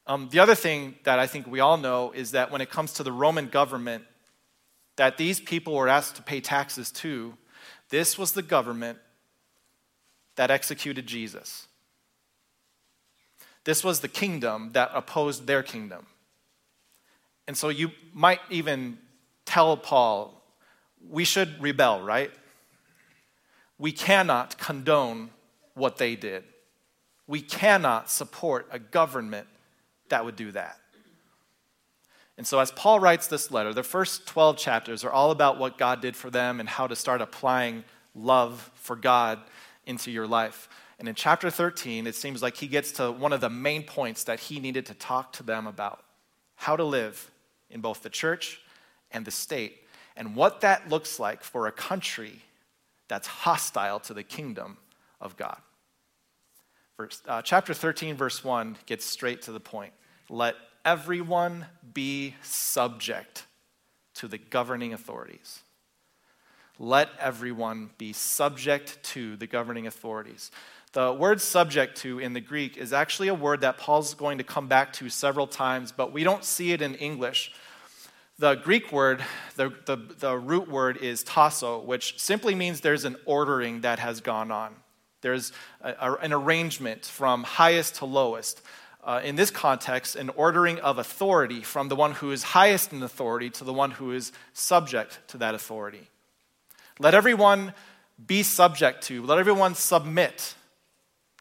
Um, 0.06 0.28
the 0.30 0.38
other 0.38 0.54
thing 0.54 0.94
that 1.04 1.18
I 1.18 1.26
think 1.26 1.46
we 1.46 1.60
all 1.60 1.76
know 1.76 2.12
is 2.12 2.30
that 2.30 2.50
when 2.50 2.62
it 2.62 2.70
comes 2.70 2.94
to 2.94 3.02
the 3.02 3.12
Roman 3.12 3.48
government, 3.48 4.04
that 4.96 5.18
these 5.18 5.40
people 5.40 5.74
were 5.74 5.88
asked 5.88 6.16
to 6.16 6.22
pay 6.22 6.40
taxes 6.40 6.90
to, 6.92 7.34
this 7.90 8.16
was 8.16 8.32
the 8.32 8.42
government 8.42 8.98
that 10.36 10.50
executed 10.50 11.06
Jesus. 11.06 11.66
This 13.64 13.82
was 13.82 14.00
the 14.00 14.08
kingdom 14.08 14.70
that 14.72 14.90
opposed 14.94 15.46
their 15.46 15.62
kingdom. 15.62 16.06
And 17.48 17.56
so 17.56 17.68
you 17.68 17.90
might 18.12 18.40
even 18.48 18.98
tell 19.44 19.76
Paul, 19.76 20.40
we 21.10 21.24
should 21.24 21.60
rebel, 21.60 22.02
right? 22.02 22.30
We 23.78 23.92
cannot 23.92 24.58
condone 24.58 25.30
what 25.74 25.98
they 25.98 26.16
did. 26.16 26.44
We 27.26 27.40
cannot 27.40 28.10
support 28.10 28.68
a 28.70 28.78
government 28.78 29.48
that 30.08 30.24
would 30.24 30.36
do 30.36 30.52
that. 30.52 30.78
And 32.38 32.46
so, 32.46 32.58
as 32.58 32.70
Paul 32.70 33.00
writes 33.00 33.26
this 33.26 33.50
letter, 33.50 33.72
the 33.72 33.82
first 33.82 34.26
12 34.26 34.58
chapters 34.58 35.04
are 35.04 35.10
all 35.10 35.30
about 35.30 35.58
what 35.58 35.78
God 35.78 36.02
did 36.02 36.14
for 36.14 36.30
them 36.30 36.60
and 36.60 36.68
how 36.68 36.86
to 36.86 36.94
start 36.94 37.22
applying 37.22 37.82
love 38.14 38.70
for 38.74 38.94
God 38.94 39.40
into 39.86 40.10
your 40.10 40.26
life. 40.26 40.68
And 40.98 41.08
in 41.08 41.14
chapter 41.14 41.50
13, 41.50 42.06
it 42.06 42.14
seems 42.14 42.42
like 42.42 42.56
he 42.56 42.66
gets 42.66 42.92
to 42.92 43.12
one 43.12 43.32
of 43.32 43.40
the 43.40 43.50
main 43.50 43.82
points 43.82 44.24
that 44.24 44.40
he 44.40 44.60
needed 44.60 44.86
to 44.86 44.94
talk 44.94 45.32
to 45.34 45.42
them 45.42 45.66
about 45.66 46.02
how 46.56 46.76
to 46.76 46.84
live 46.84 47.30
in 47.70 47.80
both 47.80 48.02
the 48.02 48.10
church 48.10 48.60
and 49.10 49.24
the 49.24 49.30
state, 49.30 49.82
and 50.16 50.34
what 50.34 50.62
that 50.62 50.88
looks 50.88 51.20
like 51.20 51.42
for 51.42 51.66
a 51.66 51.72
country 51.72 52.42
that's 53.08 53.26
hostile 53.26 54.00
to 54.00 54.14
the 54.14 54.22
kingdom 54.22 54.76
of 55.20 55.36
God. 55.36 55.58
Verse, 56.96 57.22
uh, 57.28 57.42
chapter 57.42 57.74
13, 57.74 58.16
verse 58.16 58.42
1 58.42 58.78
gets 58.86 59.04
straight 59.04 59.42
to 59.42 59.52
the 59.52 59.60
point. 59.60 59.92
Let 60.28 60.56
everyone 60.84 61.66
be 61.92 62.34
subject 62.42 63.44
to 64.14 64.28
the 64.28 64.38
governing 64.38 64.92
authorities. 64.92 65.60
Let 66.78 67.08
everyone 67.18 67.90
be 67.96 68.12
subject 68.12 69.02
to 69.14 69.36
the 69.36 69.46
governing 69.46 69.86
authorities. 69.86 70.50
The 70.92 71.12
word 71.12 71.40
subject 71.40 71.98
to 71.98 72.18
in 72.18 72.32
the 72.32 72.40
Greek 72.40 72.76
is 72.76 72.92
actually 72.92 73.28
a 73.28 73.34
word 73.34 73.62
that 73.62 73.78
Paul's 73.78 74.14
going 74.14 74.38
to 74.38 74.44
come 74.44 74.66
back 74.66 74.92
to 74.94 75.08
several 75.08 75.46
times, 75.46 75.92
but 75.92 76.12
we 76.12 76.24
don't 76.24 76.44
see 76.44 76.72
it 76.72 76.82
in 76.82 76.94
English. 76.94 77.52
The 78.38 78.54
Greek 78.54 78.92
word, 78.92 79.24
the, 79.56 79.72
the, 79.86 79.96
the 79.96 80.36
root 80.36 80.68
word 80.68 80.98
is 80.98 81.22
tasso, 81.22 81.80
which 81.80 82.18
simply 82.20 82.54
means 82.54 82.80
there's 82.80 83.06
an 83.06 83.16
ordering 83.24 83.80
that 83.80 83.98
has 83.98 84.20
gone 84.20 84.50
on. 84.50 84.74
There's 85.22 85.52
a, 85.80 85.92
a, 85.92 86.12
an 86.14 86.32
arrangement 86.32 87.06
from 87.06 87.44
highest 87.44 87.96
to 87.96 88.04
lowest. 88.04 88.60
Uh, 89.02 89.20
in 89.24 89.36
this 89.36 89.50
context, 89.50 90.16
an 90.16 90.30
ordering 90.30 90.80
of 90.80 90.98
authority 90.98 91.62
from 91.62 91.88
the 91.88 91.96
one 91.96 92.12
who 92.12 92.30
is 92.32 92.42
highest 92.42 92.92
in 92.92 93.02
authority 93.02 93.48
to 93.50 93.64
the 93.64 93.72
one 93.72 93.92
who 93.92 94.12
is 94.12 94.32
subject 94.52 95.20
to 95.28 95.38
that 95.38 95.54
authority. 95.54 96.08
Let 96.98 97.14
everyone 97.14 97.74
be 98.24 98.42
subject 98.42 99.02
to, 99.04 99.22
let 99.22 99.38
everyone 99.38 99.74
submit 99.74 100.54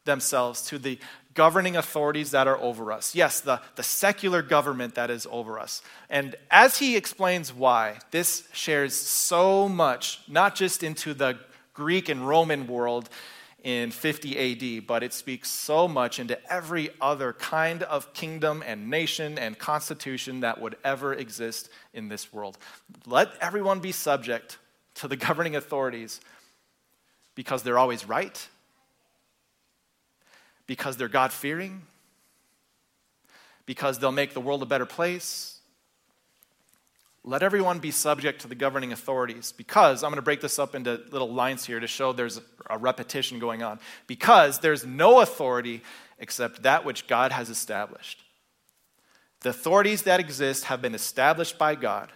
themselves 0.04 0.62
to 0.66 0.78
the 0.78 0.98
governing 1.34 1.76
authorities 1.76 2.32
that 2.32 2.48
are 2.48 2.58
over 2.58 2.90
us. 2.90 3.14
Yes, 3.14 3.40
the, 3.40 3.60
the 3.76 3.82
secular 3.82 4.42
government 4.42 4.94
that 4.94 5.10
is 5.10 5.26
over 5.30 5.58
us. 5.58 5.82
And 6.08 6.34
as 6.50 6.78
he 6.78 6.96
explains 6.96 7.52
why, 7.52 7.98
this 8.10 8.48
shares 8.52 8.94
so 8.94 9.68
much, 9.68 10.20
not 10.28 10.54
just 10.54 10.82
into 10.82 11.14
the 11.14 11.38
Greek 11.74 12.08
and 12.08 12.26
Roman 12.26 12.66
world 12.66 13.10
in 13.62 13.90
50 13.90 14.78
AD, 14.78 14.86
but 14.86 15.02
it 15.02 15.12
speaks 15.12 15.50
so 15.50 15.86
much 15.86 16.18
into 16.18 16.38
every 16.50 16.88
other 17.00 17.32
kind 17.34 17.82
of 17.82 18.12
kingdom 18.14 18.62
and 18.64 18.88
nation 18.88 19.38
and 19.38 19.58
constitution 19.58 20.40
that 20.40 20.60
would 20.60 20.76
ever 20.84 21.12
exist 21.12 21.68
in 21.92 22.08
this 22.08 22.32
world. 22.32 22.56
Let 23.06 23.30
everyone 23.40 23.80
be 23.80 23.92
subject 23.92 24.58
to 24.96 25.08
the 25.08 25.16
governing 25.28 25.56
authorities 25.56 26.20
because 27.34 27.62
they're 27.62 27.78
always 27.78 28.08
right 28.08 28.48
because 30.66 30.96
they're 30.96 31.08
God 31.08 31.32
fearing, 31.32 31.82
because 33.64 33.98
they'll 33.98 34.12
make 34.12 34.34
the 34.34 34.40
world 34.40 34.62
a 34.62 34.66
better 34.66 34.86
place. 34.86 35.58
Let 37.24 37.42
everyone 37.42 37.80
be 37.80 37.90
subject 37.90 38.42
to 38.42 38.48
the 38.48 38.54
governing 38.54 38.92
authorities 38.92 39.52
because 39.52 40.04
I'm 40.04 40.10
going 40.10 40.16
to 40.16 40.22
break 40.22 40.40
this 40.40 40.58
up 40.58 40.76
into 40.76 41.00
little 41.10 41.32
lines 41.32 41.64
here 41.64 41.80
to 41.80 41.86
show 41.88 42.12
there's 42.12 42.40
a 42.70 42.78
repetition 42.78 43.40
going 43.40 43.64
on. 43.64 43.80
Because 44.06 44.60
there's 44.60 44.86
no 44.86 45.20
authority 45.20 45.82
except 46.20 46.62
that 46.62 46.84
which 46.84 47.08
God 47.08 47.32
has 47.32 47.50
established. 47.50 48.22
The 49.40 49.50
authorities 49.50 50.02
that 50.02 50.20
exist 50.20 50.64
have 50.64 50.80
been 50.80 50.94
established 50.94 51.58
by 51.58 51.74
God. 51.74 52.10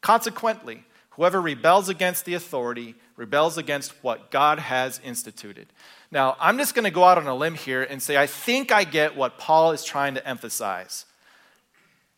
Consequently, 0.00 0.84
whoever 1.18 1.42
rebels 1.42 1.88
against 1.88 2.24
the 2.24 2.34
authority 2.34 2.94
rebels 3.16 3.58
against 3.58 3.92
what 4.02 4.30
God 4.30 4.60
has 4.60 5.00
instituted. 5.02 5.66
Now, 6.12 6.36
I'm 6.38 6.56
just 6.56 6.76
going 6.76 6.84
to 6.84 6.92
go 6.92 7.02
out 7.02 7.18
on 7.18 7.26
a 7.26 7.34
limb 7.34 7.54
here 7.54 7.82
and 7.82 8.00
say 8.00 8.16
I 8.16 8.28
think 8.28 8.70
I 8.70 8.84
get 8.84 9.16
what 9.16 9.36
Paul 9.36 9.72
is 9.72 9.84
trying 9.84 10.14
to 10.14 10.26
emphasize 10.26 11.04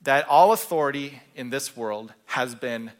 that 0.02 0.28
all 0.28 0.52
authority 0.52 1.20
in 1.34 1.48
this 1.48 1.74
world 1.74 2.12
has 2.26 2.54
been 2.54 2.92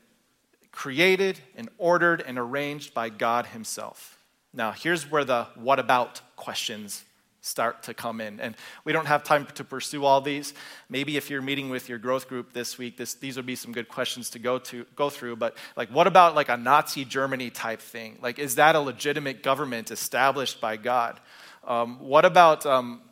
created 0.73 1.38
and 1.54 1.69
ordered 1.76 2.23
and 2.26 2.38
arranged 2.38 2.95
by 2.95 3.11
God 3.11 3.47
Himself. 3.47 4.19
Now, 4.54 4.73
here's 4.73 5.11
where 5.11 5.25
the 5.25 5.49
what 5.54 5.78
about 5.78 6.23
questions 6.35 7.04
start 7.41 7.83
to 7.85 7.95
come 7.95 8.21
in. 8.21 8.41
And 8.41 8.55
we 8.85 8.93
don't 8.93 9.07
have 9.07 9.25
time 9.25 9.47
to 9.55 9.65
pursue 9.65 10.05
all 10.05 10.21
these. 10.21 10.53
Maybe 10.89 11.17
if 11.17 11.31
you're 11.31 11.43
meeting 11.43 11.71
with 11.71 11.89
your 11.89 11.99
growth 11.99 12.29
group 12.29 12.53
this 12.53 12.77
week, 12.77 12.97
this, 12.97 13.15
these 13.15 13.37
would 13.37 13.47
be 13.47 13.57
some 13.57 13.73
good 13.73 13.89
questions 13.89 14.31
to 14.31 14.39
go 14.39 14.59
to 14.59 14.85
go 14.95 15.11
through. 15.11 15.37
But 15.37 15.57
like, 15.77 15.89
what 15.91 16.07
about 16.07 16.35
like 16.35 16.49
a 16.49 16.57
Nazi 16.57 17.05
Germany 17.05 17.51
type 17.51 17.81
thing? 17.81 18.19
Like, 18.21 18.39
is 18.39 18.57
that 18.57 18.75
a 18.75 18.81
legitimate 18.81 19.43
government 19.43 19.91
established 19.91 20.61
by 20.61 20.77
God? 20.77 21.19
Um, 21.65 22.01
what 22.01 22.25
about 22.25 22.67
um, 22.67 23.03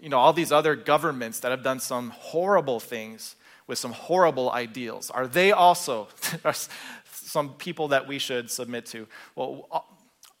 you 0.00 0.08
know 0.08 0.18
all 0.18 0.32
these 0.32 0.52
other 0.52 0.76
governments 0.76 1.40
that 1.40 1.50
have 1.50 1.62
done 1.62 1.80
some 1.80 2.10
horrible 2.10 2.80
things 2.80 3.36
with 3.66 3.78
some 3.78 3.92
horrible 3.92 4.50
ideals? 4.50 5.10
Are 5.10 5.26
they 5.26 5.52
also 5.52 6.08
some 7.04 7.54
people 7.54 7.88
that 7.88 8.06
we 8.08 8.18
should 8.18 8.50
submit 8.50 8.86
to? 8.86 9.06
Well, 9.34 9.86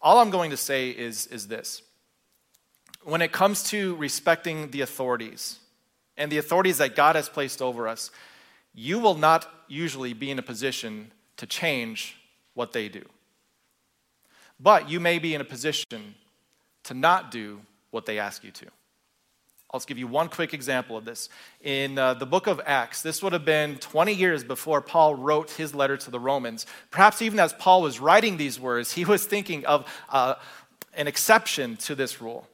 all 0.00 0.18
I'm 0.18 0.30
going 0.30 0.50
to 0.50 0.56
say 0.56 0.90
is 0.90 1.26
is 1.28 1.46
this 1.48 1.82
when 3.06 3.22
it 3.22 3.30
comes 3.30 3.62
to 3.62 3.94
respecting 3.96 4.72
the 4.72 4.80
authorities 4.80 5.60
and 6.16 6.30
the 6.30 6.38
authorities 6.38 6.78
that 6.78 6.96
God 6.96 7.14
has 7.14 7.28
placed 7.28 7.62
over 7.62 7.86
us, 7.86 8.10
you 8.74 8.98
will 8.98 9.14
not 9.14 9.48
usually 9.68 10.12
be 10.12 10.28
in 10.28 10.40
a 10.40 10.42
position 10.42 11.12
to 11.36 11.46
change 11.46 12.16
what 12.54 12.72
they 12.72 12.88
do. 12.88 13.04
But 14.58 14.90
you 14.90 14.98
may 14.98 15.20
be 15.20 15.34
in 15.36 15.40
a 15.40 15.44
position 15.44 16.16
to 16.84 16.94
not 16.94 17.30
do 17.30 17.60
what 17.92 18.06
they 18.06 18.18
ask 18.18 18.42
you 18.42 18.50
to. 18.50 18.66
I'll 19.70 19.78
just 19.78 19.86
give 19.86 19.98
you 19.98 20.08
one 20.08 20.28
quick 20.28 20.52
example 20.52 20.96
of 20.96 21.04
this. 21.04 21.28
In 21.62 21.98
uh, 21.98 22.14
the 22.14 22.26
book 22.26 22.48
of 22.48 22.60
Acts, 22.66 23.02
this 23.02 23.22
would 23.22 23.32
have 23.32 23.44
been 23.44 23.76
20 23.76 24.14
years 24.14 24.42
before 24.42 24.80
Paul 24.80 25.14
wrote 25.14 25.50
his 25.52 25.76
letter 25.76 25.96
to 25.96 26.10
the 26.10 26.20
Romans. 26.20 26.66
Perhaps 26.90 27.22
even 27.22 27.38
as 27.38 27.52
Paul 27.52 27.82
was 27.82 28.00
writing 28.00 28.36
these 28.36 28.58
words, 28.58 28.92
he 28.92 29.04
was 29.04 29.26
thinking 29.26 29.64
of 29.64 29.86
uh, 30.08 30.34
an 30.94 31.06
exception 31.06 31.76
to 31.76 31.94
this 31.94 32.20
rule 32.20 32.48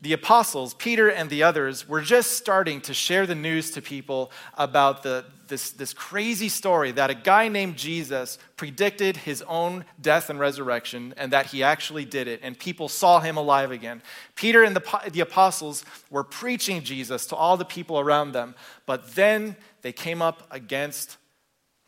the 0.00 0.12
apostles, 0.12 0.74
Peter 0.74 1.10
and 1.10 1.28
the 1.28 1.42
others, 1.42 1.88
were 1.88 2.00
just 2.00 2.32
starting 2.32 2.80
to 2.82 2.94
share 2.94 3.26
the 3.26 3.34
news 3.34 3.72
to 3.72 3.82
people 3.82 4.30
about 4.56 5.02
the, 5.02 5.24
this, 5.48 5.70
this 5.70 5.92
crazy 5.92 6.48
story 6.48 6.92
that 6.92 7.10
a 7.10 7.14
guy 7.14 7.48
named 7.48 7.76
Jesus 7.76 8.38
predicted 8.56 9.16
his 9.16 9.42
own 9.42 9.84
death 10.00 10.30
and 10.30 10.38
resurrection 10.38 11.14
and 11.16 11.32
that 11.32 11.46
he 11.46 11.64
actually 11.64 12.04
did 12.04 12.28
it, 12.28 12.38
and 12.44 12.56
people 12.56 12.88
saw 12.88 13.18
him 13.18 13.36
alive 13.36 13.72
again. 13.72 14.00
Peter 14.36 14.62
and 14.62 14.76
the, 14.76 15.10
the 15.10 15.20
apostles 15.20 15.84
were 16.10 16.24
preaching 16.24 16.82
Jesus 16.82 17.26
to 17.26 17.34
all 17.34 17.56
the 17.56 17.64
people 17.64 17.98
around 17.98 18.30
them, 18.32 18.54
but 18.86 19.16
then 19.16 19.56
they 19.82 19.92
came 19.92 20.22
up 20.22 20.46
against 20.52 21.16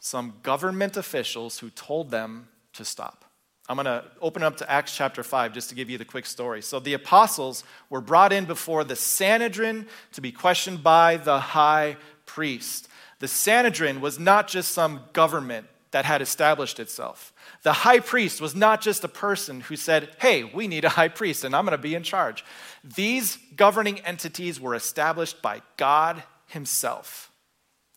some 0.00 0.34
government 0.42 0.96
officials 0.96 1.60
who 1.60 1.70
told 1.70 2.10
them 2.10 2.48
to 2.72 2.84
stop. 2.84 3.24
I'm 3.70 3.76
going 3.76 3.84
to 3.84 4.02
open 4.20 4.42
up 4.42 4.56
to 4.56 4.68
Acts 4.68 4.96
chapter 4.96 5.22
5 5.22 5.52
just 5.52 5.68
to 5.68 5.76
give 5.76 5.88
you 5.88 5.96
the 5.96 6.04
quick 6.04 6.26
story. 6.26 6.60
So, 6.60 6.80
the 6.80 6.94
apostles 6.94 7.62
were 7.88 8.00
brought 8.00 8.32
in 8.32 8.44
before 8.44 8.82
the 8.82 8.96
Sanhedrin 8.96 9.86
to 10.14 10.20
be 10.20 10.32
questioned 10.32 10.82
by 10.82 11.18
the 11.18 11.38
high 11.38 11.96
priest. 12.26 12.88
The 13.20 13.28
Sanhedrin 13.28 14.00
was 14.00 14.18
not 14.18 14.48
just 14.48 14.72
some 14.72 15.02
government 15.12 15.68
that 15.92 16.04
had 16.04 16.20
established 16.20 16.80
itself. 16.80 17.32
The 17.62 17.72
high 17.72 18.00
priest 18.00 18.40
was 18.40 18.56
not 18.56 18.80
just 18.80 19.04
a 19.04 19.08
person 19.08 19.60
who 19.60 19.76
said, 19.76 20.16
Hey, 20.18 20.42
we 20.42 20.66
need 20.66 20.84
a 20.84 20.88
high 20.88 21.06
priest 21.06 21.44
and 21.44 21.54
I'm 21.54 21.64
going 21.64 21.76
to 21.76 21.78
be 21.78 21.94
in 21.94 22.02
charge. 22.02 22.44
These 22.82 23.38
governing 23.54 24.00
entities 24.00 24.60
were 24.60 24.74
established 24.74 25.42
by 25.42 25.62
God 25.76 26.24
Himself 26.48 27.30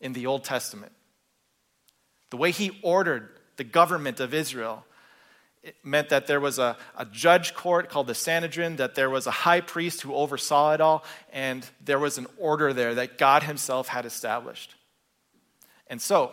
in 0.00 0.12
the 0.12 0.26
Old 0.26 0.44
Testament. 0.44 0.92
The 2.30 2.36
way 2.36 2.52
he 2.52 2.78
ordered 2.80 3.28
the 3.56 3.64
government 3.64 4.20
of 4.20 4.34
Israel 4.34 4.84
it 5.64 5.76
meant 5.82 6.10
that 6.10 6.26
there 6.26 6.40
was 6.40 6.58
a, 6.58 6.76
a 6.94 7.06
judge 7.06 7.54
court 7.54 7.88
called 7.88 8.06
the 8.06 8.14
Sanhedrin, 8.14 8.76
that 8.76 8.94
there 8.94 9.08
was 9.08 9.26
a 9.26 9.30
high 9.30 9.62
priest 9.62 10.02
who 10.02 10.14
oversaw 10.14 10.74
it 10.74 10.80
all, 10.82 11.04
and 11.32 11.66
there 11.82 11.98
was 11.98 12.18
an 12.18 12.26
order 12.36 12.74
there 12.74 12.94
that 12.96 13.16
God 13.16 13.42
himself 13.42 13.88
had 13.88 14.04
established. 14.04 14.74
And 15.86 16.02
so, 16.02 16.32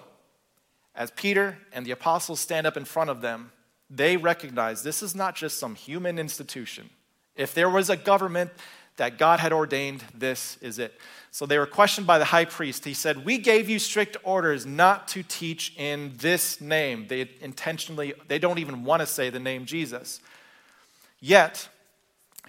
as 0.93 1.11
Peter 1.11 1.57
and 1.71 1.85
the 1.85 1.91
apostles 1.91 2.41
stand 2.41 2.67
up 2.67 2.75
in 2.75 2.83
front 2.83 3.09
of 3.09 3.21
them, 3.21 3.53
they 3.89 4.17
recognize 4.17 4.83
this 4.83 5.01
is 5.01 5.15
not 5.15 5.35
just 5.35 5.57
some 5.57 5.75
human 5.75 6.19
institution. 6.19 6.89
If 7.35 7.53
there 7.53 7.69
was 7.69 7.89
a 7.89 7.95
government 7.95 8.51
that 9.01 9.17
God 9.17 9.39
had 9.39 9.51
ordained, 9.51 10.03
this 10.13 10.60
is 10.62 10.77
it. 10.77 10.93
So 11.31 11.48
they 11.48 11.58
were 11.58 11.65
questioned 11.65 12.05
by 12.05 12.20
the 12.20 12.25
high 12.25 12.46
priest. 12.46 12.86
He 12.86 12.93
said, 12.93 13.25
We 13.25 13.39
gave 13.39 13.67
you 13.67 13.79
strict 13.79 14.15
orders 14.22 14.63
not 14.63 15.08
to 15.08 15.24
teach 15.24 15.74
in 15.75 16.13
this 16.20 16.62
name. 16.62 17.08
They 17.08 17.27
intentionally, 17.41 18.13
they 18.27 18.38
don't 18.38 18.60
even 18.60 18.84
want 18.84 19.00
to 19.00 19.08
say 19.08 19.31
the 19.31 19.39
name 19.39 19.65
Jesus. 19.65 20.22
Yet, 21.20 21.67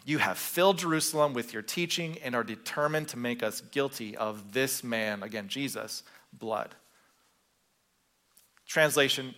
you 0.04 0.18
have 0.18 0.36
filled 0.36 0.76
Jerusalem 0.76 1.32
with 1.32 1.54
your 1.54 1.62
teaching 1.62 2.18
and 2.22 2.34
are 2.34 2.44
determined 2.44 3.08
to 3.08 3.18
make 3.18 3.42
us 3.42 3.62
guilty 3.62 4.14
of 4.14 4.52
this 4.52 4.84
man, 4.84 5.22
again, 5.22 5.48
Jesus, 5.48 6.02
blood. 6.34 6.74
Translation 8.66 9.34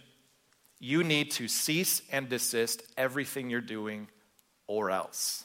You 0.80 1.04
need 1.04 1.30
to 1.30 1.46
cease 1.46 2.02
and 2.10 2.28
desist 2.28 2.82
everything 2.96 3.50
you're 3.50 3.60
doing, 3.60 4.08
or 4.66 4.90
else 4.90 5.43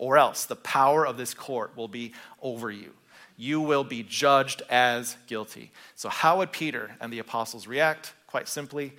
or 0.00 0.16
else 0.16 0.46
the 0.46 0.56
power 0.56 1.06
of 1.06 1.18
this 1.18 1.34
court 1.34 1.76
will 1.76 1.86
be 1.86 2.14
over 2.40 2.70
you. 2.70 2.90
You 3.36 3.60
will 3.60 3.84
be 3.84 4.02
judged 4.02 4.62
as 4.70 5.16
guilty. 5.26 5.72
So, 5.94 6.08
how 6.08 6.38
would 6.38 6.52
Peter 6.52 6.96
and 7.00 7.12
the 7.12 7.18
apostles 7.18 7.66
react? 7.66 8.14
Quite 8.26 8.48
simply, 8.48 8.94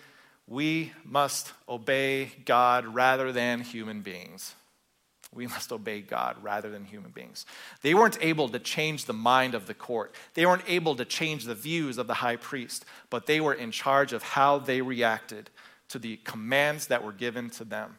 we 0.48 0.94
must 1.04 1.54
obey 1.68 2.32
God 2.46 2.86
rather 2.86 3.32
than 3.32 3.62
human 3.62 4.02
beings. 4.02 4.54
We 5.34 5.48
must 5.48 5.72
obey 5.72 6.02
God 6.02 6.38
rather 6.44 6.70
than 6.70 6.86
human 6.86 7.12
beings. 7.12 7.46
They 7.82 7.96
weren't 7.96 8.18
able 8.22 8.50
to 8.50 8.60
change 8.60 9.06
the 9.06 9.14
mind 9.14 9.56
of 9.56 9.66
the 9.66 9.74
court. 9.74 10.14
They 10.36 10.46
weren't 10.46 10.66
able 10.68 10.96
to 10.98 11.06
change 11.06 11.46
the 11.46 11.56
views 11.56 11.98
of 11.98 12.06
the 12.06 12.16
high 12.16 12.36
priest, 12.36 12.86
but 13.10 13.26
they 13.26 13.42
were 13.42 13.54
in 13.54 13.72
charge 13.72 14.14
of 14.14 14.22
how 14.22 14.60
they 14.60 14.82
reacted 14.82 15.50
to 15.90 15.98
the 15.98 16.18
commands 16.18 16.88
that 16.88 17.04
were 17.04 17.14
given 17.14 17.50
to 17.52 17.64
them. 17.64 17.98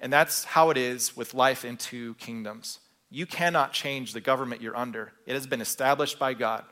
And 0.00 0.12
that's 0.12 0.44
how 0.44 0.70
it 0.70 0.76
is 0.76 1.16
with 1.16 1.34
life 1.34 1.64
in 1.64 1.76
two 1.76 2.14
kingdoms. 2.14 2.78
You 3.10 3.26
cannot 3.26 3.72
change 3.72 4.12
the 4.12 4.20
government 4.20 4.62
you're 4.62 4.76
under, 4.76 5.12
it 5.26 5.34
has 5.34 5.46
been 5.46 5.60
established 5.60 6.18
by 6.18 6.34
God. 6.34 6.64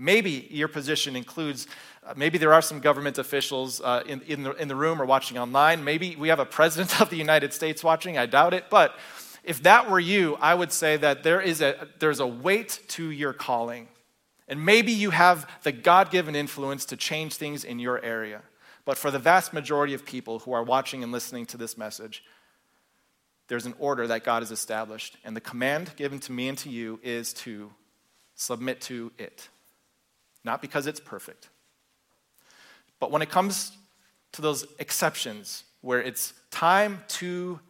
Maybe 0.00 0.46
your 0.52 0.68
position 0.68 1.16
includes, 1.16 1.66
uh, 2.06 2.14
maybe 2.16 2.38
there 2.38 2.54
are 2.54 2.62
some 2.62 2.78
government 2.78 3.18
officials 3.18 3.80
uh, 3.80 4.04
in, 4.06 4.20
in, 4.28 4.44
the, 4.44 4.52
in 4.52 4.68
the 4.68 4.76
room 4.76 5.02
or 5.02 5.04
watching 5.04 5.38
online. 5.38 5.82
Maybe 5.82 6.14
we 6.14 6.28
have 6.28 6.38
a 6.38 6.44
president 6.44 7.00
of 7.00 7.10
the 7.10 7.16
United 7.16 7.52
States 7.52 7.82
watching. 7.82 8.16
I 8.16 8.26
doubt 8.26 8.54
it. 8.54 8.66
But 8.70 8.96
if 9.42 9.60
that 9.64 9.90
were 9.90 9.98
you, 9.98 10.36
I 10.40 10.54
would 10.54 10.70
say 10.70 10.98
that 10.98 11.24
there 11.24 11.40
is 11.40 11.60
a, 11.60 11.88
there's 11.98 12.20
a 12.20 12.26
weight 12.28 12.78
to 12.90 13.10
your 13.10 13.32
calling. 13.32 13.88
And 14.46 14.64
maybe 14.64 14.92
you 14.92 15.10
have 15.10 15.50
the 15.64 15.72
God 15.72 16.12
given 16.12 16.36
influence 16.36 16.84
to 16.86 16.96
change 16.96 17.34
things 17.34 17.64
in 17.64 17.80
your 17.80 18.00
area. 18.04 18.42
But 18.84 18.98
for 18.98 19.10
the 19.10 19.18
vast 19.18 19.52
majority 19.52 19.94
of 19.94 20.06
people 20.06 20.38
who 20.38 20.52
are 20.52 20.62
watching 20.62 21.02
and 21.02 21.10
listening 21.10 21.44
to 21.46 21.56
this 21.56 21.76
message, 21.76 22.22
there's 23.48 23.66
an 23.66 23.74
order 23.78 24.06
that 24.06 24.24
God 24.24 24.42
has 24.42 24.50
established. 24.50 25.16
And 25.24 25.34
the 25.34 25.40
command 25.40 25.90
given 25.96 26.20
to 26.20 26.32
me 26.32 26.48
and 26.48 26.58
to 26.58 26.70
you 26.70 27.00
is 27.02 27.32
to 27.34 27.70
submit 28.34 28.80
to 28.82 29.10
it. 29.18 29.48
Not 30.44 30.62
because 30.62 30.86
it's 30.86 31.00
perfect. 31.00 31.48
But 33.00 33.10
when 33.10 33.22
it 33.22 33.30
comes 33.30 33.72
to 34.32 34.42
those 34.42 34.66
exceptions 34.78 35.64
where 35.80 36.02
it's 36.02 36.32
time 36.50 37.02
to 37.08 37.60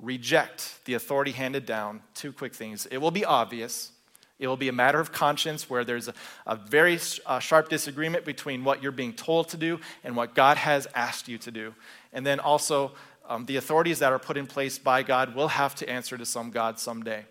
reject 0.00 0.84
the 0.84 0.94
authority 0.94 1.32
handed 1.32 1.66
down, 1.66 2.02
two 2.14 2.32
quick 2.32 2.54
things. 2.54 2.86
It 2.86 2.98
will 2.98 3.10
be 3.10 3.24
obvious. 3.24 3.92
It 4.38 4.48
will 4.48 4.56
be 4.56 4.68
a 4.68 4.72
matter 4.72 4.98
of 4.98 5.12
conscience 5.12 5.70
where 5.70 5.84
there's 5.84 6.08
a, 6.08 6.14
a 6.46 6.56
very 6.56 6.98
uh, 7.24 7.38
sharp 7.38 7.68
disagreement 7.68 8.24
between 8.24 8.64
what 8.64 8.82
you're 8.82 8.92
being 8.92 9.12
told 9.12 9.48
to 9.50 9.56
do 9.56 9.80
and 10.02 10.16
what 10.16 10.34
God 10.34 10.56
has 10.56 10.88
asked 10.94 11.28
you 11.28 11.38
to 11.38 11.50
do. 11.50 11.74
And 12.12 12.26
then 12.26 12.40
also, 12.40 12.92
um, 13.28 13.46
the 13.46 13.56
authorities 13.56 14.00
that 14.00 14.12
are 14.12 14.18
put 14.18 14.36
in 14.36 14.46
place 14.46 14.78
by 14.78 15.02
God 15.02 15.34
will 15.34 15.48
have 15.48 15.74
to 15.76 15.88
answer 15.88 16.18
to 16.18 16.26
some 16.26 16.50
God 16.50 16.78
someday. 16.78 17.24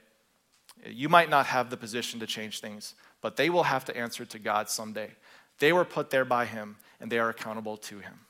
You 0.86 1.10
might 1.10 1.30
not 1.30 1.46
have 1.48 1.70
the 1.70 1.78
position 1.78 2.20
to 2.22 2.28
change 2.28 2.62
things, 2.62 2.96
but 3.22 3.36
they 3.36 3.50
will 3.50 3.64
have 3.64 3.86
to 3.86 3.98
answer 3.98 4.26
to 4.26 4.40
God 4.40 4.70
someday. 4.70 5.12
They 5.60 5.72
were 5.72 5.86
put 5.86 6.10
there 6.10 6.26
by 6.26 6.46
Him, 6.46 6.78
and 7.00 7.12
they 7.12 7.20
are 7.20 7.30
accountable 7.30 7.78
to 7.78 8.00
Him. 8.00 8.22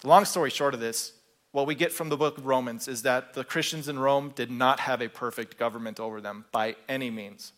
The 0.00 0.08
long 0.08 0.24
story 0.24 0.50
short 0.50 0.74
of 0.74 0.80
this, 0.80 1.12
what 1.52 1.66
we 1.66 1.74
get 1.74 1.92
from 1.92 2.08
the 2.08 2.16
book 2.16 2.38
of 2.38 2.46
Romans 2.46 2.86
is 2.86 3.02
that 3.02 3.34
the 3.34 3.44
Christians 3.44 3.88
in 3.88 3.98
Rome 3.98 4.32
did 4.34 4.50
not 4.50 4.80
have 4.80 5.02
a 5.02 5.08
perfect 5.08 5.58
government 5.58 5.98
over 5.98 6.20
them 6.20 6.44
by 6.52 6.76
any 6.88 7.10
means. 7.10 7.52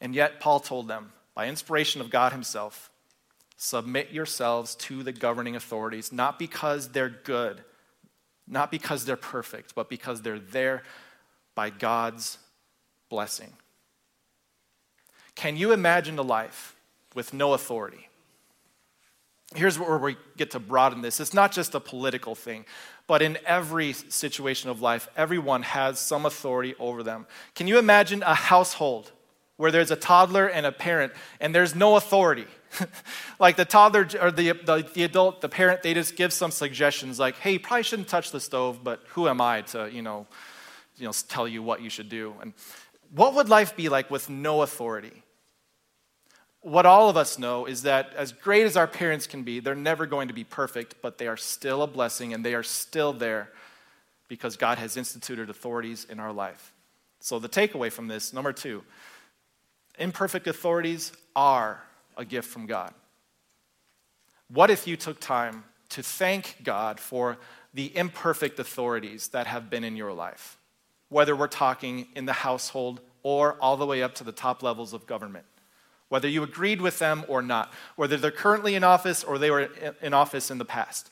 And 0.00 0.14
yet, 0.14 0.40
Paul 0.40 0.60
told 0.60 0.88
them, 0.88 1.12
by 1.34 1.48
inspiration 1.48 2.00
of 2.00 2.10
God 2.10 2.32
Himself, 2.32 2.90
Submit 3.56 4.10
yourselves 4.10 4.74
to 4.74 5.02
the 5.02 5.12
governing 5.12 5.56
authorities, 5.56 6.12
not 6.12 6.38
because 6.38 6.88
they're 6.88 7.08
good, 7.08 7.62
not 8.46 8.70
because 8.70 9.04
they're 9.04 9.16
perfect, 9.16 9.74
but 9.74 9.88
because 9.88 10.22
they're 10.22 10.40
there 10.40 10.82
by 11.54 11.70
God's 11.70 12.38
blessing. 13.08 13.52
Can 15.34 15.56
you 15.56 15.72
imagine 15.72 16.18
a 16.18 16.22
life 16.22 16.76
with 17.14 17.32
no 17.32 17.54
authority? 17.54 18.08
Here's 19.54 19.78
where 19.78 19.98
we 19.98 20.16
get 20.36 20.50
to 20.52 20.58
broaden 20.58 21.00
this. 21.00 21.20
It's 21.20 21.32
not 21.32 21.52
just 21.52 21.74
a 21.74 21.80
political 21.80 22.34
thing, 22.34 22.64
but 23.06 23.22
in 23.22 23.38
every 23.46 23.92
situation 23.92 24.68
of 24.68 24.82
life, 24.82 25.08
everyone 25.16 25.62
has 25.62 25.98
some 25.98 26.26
authority 26.26 26.74
over 26.78 27.02
them. 27.02 27.26
Can 27.54 27.68
you 27.68 27.78
imagine 27.78 28.22
a 28.22 28.34
household 28.34 29.12
where 29.56 29.70
there's 29.70 29.92
a 29.92 29.96
toddler 29.96 30.48
and 30.48 30.66
a 30.66 30.72
parent 30.72 31.12
and 31.40 31.54
there's 31.54 31.74
no 31.74 31.96
authority? 31.96 32.46
like 33.38 33.56
the 33.56 33.64
toddler 33.64 34.08
or 34.20 34.32
the, 34.32 34.52
the, 34.52 34.88
the, 34.92 35.04
adult, 35.04 35.40
the 35.40 35.48
parent, 35.48 35.82
they 35.82 35.94
just 35.94 36.16
give 36.16 36.32
some 36.32 36.50
suggestions 36.50 37.20
like, 37.20 37.36
hey, 37.36 37.52
you 37.52 37.60
probably 37.60 37.84
shouldn't 37.84 38.08
touch 38.08 38.32
the 38.32 38.40
stove, 38.40 38.80
but 38.82 39.02
who 39.10 39.28
am 39.28 39.40
I 39.40 39.62
to, 39.62 39.88
you 39.92 40.02
know, 40.02 40.26
you 40.96 41.06
know, 41.06 41.12
tell 41.28 41.46
you 41.46 41.62
what 41.62 41.80
you 41.80 41.90
should 41.90 42.08
do? 42.08 42.34
And 42.40 42.54
what 43.14 43.34
would 43.34 43.48
life 43.48 43.76
be 43.76 43.88
like 43.88 44.10
with 44.10 44.28
no 44.28 44.62
authority? 44.62 45.22
What 46.64 46.86
all 46.86 47.10
of 47.10 47.18
us 47.18 47.38
know 47.38 47.66
is 47.66 47.82
that 47.82 48.14
as 48.16 48.32
great 48.32 48.64
as 48.64 48.74
our 48.74 48.86
parents 48.86 49.26
can 49.26 49.42
be, 49.42 49.60
they're 49.60 49.74
never 49.74 50.06
going 50.06 50.28
to 50.28 50.34
be 50.34 50.44
perfect, 50.44 50.94
but 51.02 51.18
they 51.18 51.26
are 51.26 51.36
still 51.36 51.82
a 51.82 51.86
blessing 51.86 52.32
and 52.32 52.42
they 52.42 52.54
are 52.54 52.62
still 52.62 53.12
there 53.12 53.50
because 54.28 54.56
God 54.56 54.78
has 54.78 54.96
instituted 54.96 55.50
authorities 55.50 56.06
in 56.08 56.18
our 56.18 56.32
life. 56.32 56.72
So, 57.20 57.38
the 57.38 57.50
takeaway 57.50 57.92
from 57.92 58.08
this, 58.08 58.32
number 58.32 58.50
two, 58.50 58.82
imperfect 59.98 60.46
authorities 60.46 61.12
are 61.36 61.82
a 62.16 62.24
gift 62.24 62.48
from 62.48 62.64
God? 62.64 62.94
What 64.48 64.70
if 64.70 64.86
you 64.86 64.96
took 64.96 65.20
time 65.20 65.64
to 65.90 66.02
thank 66.02 66.56
God 66.62 66.98
for 66.98 67.36
the 67.74 67.94
imperfect 67.94 68.58
authorities 68.58 69.28
that 69.28 69.46
have 69.46 69.68
been 69.68 69.84
in 69.84 69.96
your 69.96 70.14
life? 70.14 70.56
Whether 71.10 71.36
we're 71.36 71.46
talking 71.46 72.08
in 72.16 72.24
the 72.24 72.32
household 72.32 73.02
or 73.22 73.56
all 73.60 73.76
the 73.76 73.84
way 73.84 74.02
up 74.02 74.14
to 74.14 74.24
the 74.24 74.32
top 74.32 74.62
levels 74.62 74.94
of 74.94 75.06
government. 75.06 75.44
Whether 76.08 76.28
you 76.28 76.42
agreed 76.42 76.80
with 76.80 76.98
them 76.98 77.24
or 77.28 77.42
not, 77.42 77.72
whether 77.96 78.16
they're 78.16 78.30
currently 78.30 78.74
in 78.74 78.84
office 78.84 79.24
or 79.24 79.38
they 79.38 79.50
were 79.50 79.70
in 80.02 80.14
office 80.14 80.50
in 80.50 80.58
the 80.58 80.64
past. 80.64 81.10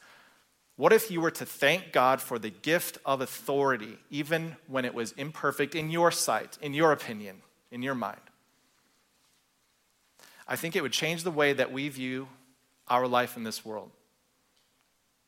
What 0.77 0.93
if 0.93 1.11
you 1.11 1.21
were 1.21 1.31
to 1.33 1.47
thank 1.47 1.93
God 1.93 2.21
for 2.21 2.39
the 2.39 2.51
gift 2.51 2.99
of 3.05 3.21
authority, 3.21 3.99
even 4.11 4.57
when 4.67 4.85
it 4.85 4.95
was 4.95 5.13
imperfect 5.13 5.75
in 5.75 5.91
your 5.91 6.11
sight, 6.11 6.59
in 6.63 6.75
your 6.75 6.93
opinion, 6.93 7.43
in 7.71 7.83
your 7.83 7.95
mind? 7.95 8.21
I 10.47 10.57
think 10.57 10.77
it 10.77 10.83
would 10.83 10.93
change 10.93 11.23
the 11.23 11.31
way 11.31 11.53
that 11.53 11.73
we 11.73 11.89
view 11.89 12.29
our 12.89 13.07
life 13.07 13.37
in 13.37 13.45
this 13.45 13.65
world. 13.65 13.91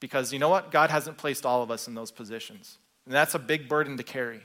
Because 0.00 0.32
you 0.32 0.38
know 0.38 0.48
what? 0.48 0.70
God 0.70 0.90
hasn't 0.90 1.16
placed 1.16 1.46
all 1.46 1.62
of 1.62 1.70
us 1.70 1.88
in 1.88 1.94
those 1.94 2.10
positions. 2.10 2.78
And 3.06 3.14
that's 3.14 3.34
a 3.34 3.38
big 3.38 3.68
burden 3.68 3.96
to 3.96 4.02
carry. 4.02 4.40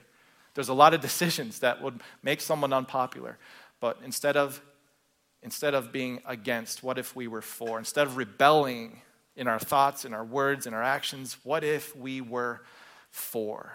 There's 0.54 0.70
a 0.70 0.74
lot 0.74 0.94
of 0.94 1.02
decisions 1.10 1.60
that 1.60 1.82
would 1.82 2.02
make 2.24 2.42
someone 2.42 2.74
unpopular. 2.74 3.38
But 3.80 3.98
instead 4.04 4.38
of, 4.38 4.62
instead 5.44 5.74
of 5.74 5.92
being 5.92 6.22
against, 6.26 6.84
what 6.84 6.98
if 6.98 7.16
we 7.16 7.28
were 7.28 7.42
for? 7.42 7.78
Instead 7.78 8.08
of 8.08 8.18
rebelling 8.18 9.02
in 9.36 9.48
our 9.48 9.60
thoughts, 9.60 10.06
in 10.06 10.14
our 10.14 10.26
words, 10.26 10.68
in 10.68 10.74
our 10.74 10.84
actions, 10.84 11.38
what 11.44 11.64
if 11.64 11.96
we 11.96 12.22
were 12.22 12.62
for? 13.10 13.74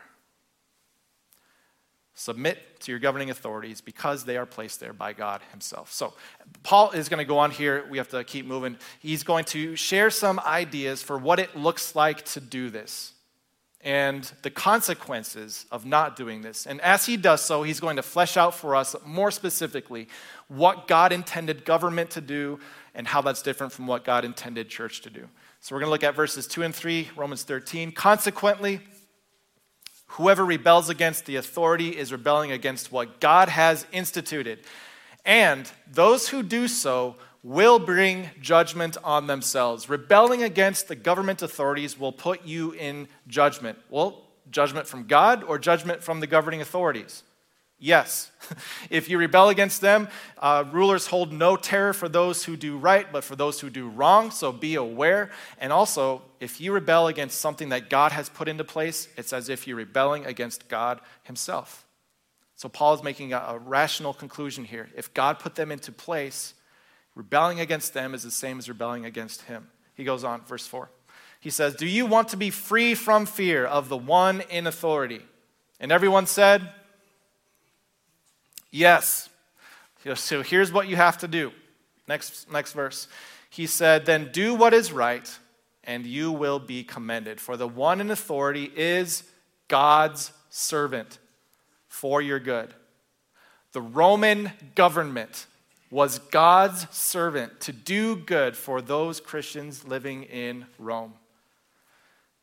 Submit 2.17 2.81
to 2.81 2.93
your 2.93 3.01
governing 3.01 3.31
authorities 3.31 3.81
because 3.81 4.25
they 4.25 4.37
are 4.37 4.47
placed 4.47 4.79
there 4.79 4.93
by 4.93 5.13
God 5.13 5.41
Himself. 5.51 5.93
So, 5.93 6.15
Paul 6.63 6.93
is 6.93 7.09
going 7.09 7.19
to 7.19 7.25
go 7.25 7.39
on 7.39 7.51
here. 7.51 7.85
We 7.91 7.99
have 7.99 8.09
to 8.11 8.23
keep 8.23 8.47
moving. 8.47 8.77
He's 9.01 9.25
going 9.25 9.47
to 9.47 9.75
share 9.75 10.11
some 10.11 10.39
ideas 10.39 11.03
for 11.03 11.19
what 11.19 11.41
it 11.41 11.57
looks 11.57 11.97
like 11.97 12.25
to 12.27 12.41
do 12.41 12.71
this. 12.71 13.15
And 13.85 14.33
the 14.41 14.51
consequences 14.51 15.67
of 15.71 15.85
not 15.85 16.17
doing 16.17 16.41
this. 16.41 16.67
And 16.67 16.81
as 16.81 17.05
he 17.05 17.19
does 17.19 17.43
so, 17.43 17.63
he's 17.63 17.81
going 17.81 17.97
to 17.97 18.03
flesh 18.03 18.39
out 18.39 18.55
for 18.55 18.75
us 18.75 18.97
more 19.05 19.31
specifically 19.31 20.09
what 20.49 20.89
God 20.89 21.13
intended 21.13 21.67
government 21.67 22.11
to 22.11 22.23
do 22.23 22.59
and 22.95 23.07
how 23.07 23.21
that's 23.21 23.43
different 23.43 23.73
from 23.73 23.87
what 23.87 24.03
God 24.03 24.25
intended 24.25 24.71
church 24.71 25.03
to 25.03 25.11
do. 25.11 25.29
So 25.61 25.75
we're 25.75 25.81
going 25.81 25.89
to 25.89 25.93
look 25.93 26.03
at 26.05 26.15
verses 26.15 26.47
2 26.47 26.63
and 26.63 26.75
3, 26.75 27.11
Romans 27.15 27.43
13. 27.43 27.93
Consequently, 27.93 28.81
whoever 30.07 30.47
rebels 30.47 30.89
against 30.89 31.27
the 31.27 31.37
authority 31.37 31.91
is 31.91 32.11
rebelling 32.11 32.53
against 32.53 32.91
what 32.91 33.21
God 33.21 33.51
has 33.51 33.87
instituted. 33.93 34.61
And 35.27 35.71
those 35.91 36.29
who 36.29 36.43
do 36.43 36.69
so 36.69 37.17
will 37.45 37.79
bring 37.79 38.31
judgment 38.41 38.97
on 39.05 39.27
themselves. 39.27 39.89
Rebelling 39.89 40.43
against 40.43 40.89
the 40.89 40.97
government 40.97 41.43
authorities 41.43 42.01
will 42.01 42.11
put 42.11 42.45
you 42.47 42.73
in 42.73 43.07
judgment. 43.29 43.79
Well, 43.91 44.23
judgment 44.51 44.89
from 44.89 45.07
God 45.07 45.45
or 45.45 45.59
judgment 45.59 46.03
from 46.03 46.21
the 46.21 46.27
governing 46.27 46.63
authorities? 46.63 47.23
Yes. 47.79 48.31
if 48.91 49.11
you 49.11 49.19
rebel 49.19 49.51
against 49.51 49.83
them, 49.83 50.09
uh, 50.39 50.65
rulers 50.73 51.09
hold 51.09 51.35
no 51.35 51.57
terror 51.57 51.93
for 51.93 52.09
those 52.09 52.45
who 52.45 52.57
do 52.57 52.79
right, 52.79 53.13
but 53.13 53.25
for 53.25 53.37
those 53.37 53.61
who 53.61 53.69
do 53.69 53.91
wrong, 53.91 54.31
so 54.31 54.51
be 54.51 54.77
aware. 54.77 55.31
And 55.59 55.71
also, 55.71 56.23
if 56.41 56.63
you 56.63 56.73
rebel 56.73 57.09
against 57.09 57.41
something 57.41 57.69
that 57.69 57.91
God 57.91 58.13
has 58.13 58.31
put 58.31 58.49
into 58.49 58.65
place, 58.65 59.09
it's 59.19 59.35
as 59.35 59.51
if 59.51 59.67
you're 59.67 59.77
rebelling 59.77 60.25
against 60.25 60.69
God 60.69 60.99
Himself. 61.25 61.85
So, 62.57 62.71
Paul 62.71 62.95
is 62.95 63.03
making 63.03 63.35
a, 63.35 63.39
a 63.49 63.59
rational 63.59 64.15
conclusion 64.15 64.65
here. 64.65 64.89
If 64.97 65.13
God 65.13 65.39
put 65.39 65.57
them 65.57 65.71
into 65.71 65.93
place, 65.93 66.55
rebelling 67.15 67.61
against 67.61 67.95
them 67.95 68.15
is 68.15 68.23
the 68.23 68.31
same 68.31 68.59
as 68.59 68.69
rebelling 68.69 69.05
against 69.05 69.43
Him. 69.43 69.69
He 69.95 70.05
goes 70.05 70.25
on, 70.25 70.43
verse 70.43 70.67
4. 70.67 70.89
He 71.41 71.51
says, 71.51 71.75
Do 71.75 71.87
you 71.87 72.07
want 72.07 72.29
to 72.29 72.37
be 72.37 72.51
free 72.51 72.95
from 72.95 73.27
fear 73.27 73.67
of 73.67 73.89
the 73.89 73.97
one 73.97 74.43
in 74.51 74.67
authority? 74.67 75.21
And 75.79 75.93
everyone 75.93 76.27
said, 76.27 76.69
Yes. 78.71 79.29
So 80.15 80.43
here's 80.43 80.73
what 80.73 80.89
you 80.89 80.97
have 80.97 81.19
to 81.19 81.29
do. 81.29 81.53
Next, 82.09 82.51
next 82.51 82.73
verse. 82.73 83.09
He 83.51 83.67
said, 83.67 84.05
Then 84.05 84.31
do 84.33 84.55
what 84.55 84.75
is 84.75 84.91
right, 84.91 85.31
and 85.85 86.07
you 86.07 86.33
will 86.33 86.59
be 86.59 86.83
commended. 86.83 87.41
For 87.41 87.57
the 87.57 87.69
one 87.69 88.01
in 88.01 88.11
authority 88.11 88.71
is 88.75 89.23
God's 89.69 90.33
servant 90.51 91.19
for 91.89 92.21
your 92.21 92.41
good. 92.41 92.75
The 93.73 93.81
Roman 93.81 94.51
government 94.75 95.47
was 95.95 96.19
God's 96.19 96.89
servant 96.91 97.61
to 97.61 97.73
do 97.73 98.17
good 98.17 98.57
for 98.57 98.83
those 98.83 99.21
Christians 99.21 99.87
living 99.87 100.25
in 100.25 100.67
Rome. 100.77 101.15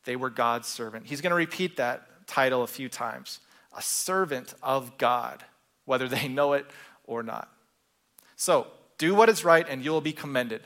They 0.06 0.16
were 0.16 0.30
God's 0.30 0.70
servant. 0.70 1.06
He's 1.06 1.20
going 1.20 1.32
to 1.32 1.36
repeat 1.36 1.76
that 1.76 2.28
title 2.28 2.64
a 2.64 2.68
few 2.68 2.88
times 2.88 3.42
a 3.78 3.82
servant 3.82 4.54
of 4.64 4.98
God 4.98 5.44
whether 5.84 6.08
they 6.08 6.30
know 6.30 6.54
it 6.54 6.66
or 7.04 7.24
not. 7.24 7.52
So, 8.38 8.68
do 8.98 9.14
what 9.14 9.28
is 9.28 9.44
right 9.44 9.68
and 9.68 9.84
you 9.84 9.92
will 9.92 10.00
be 10.00 10.14
commended. 10.14 10.62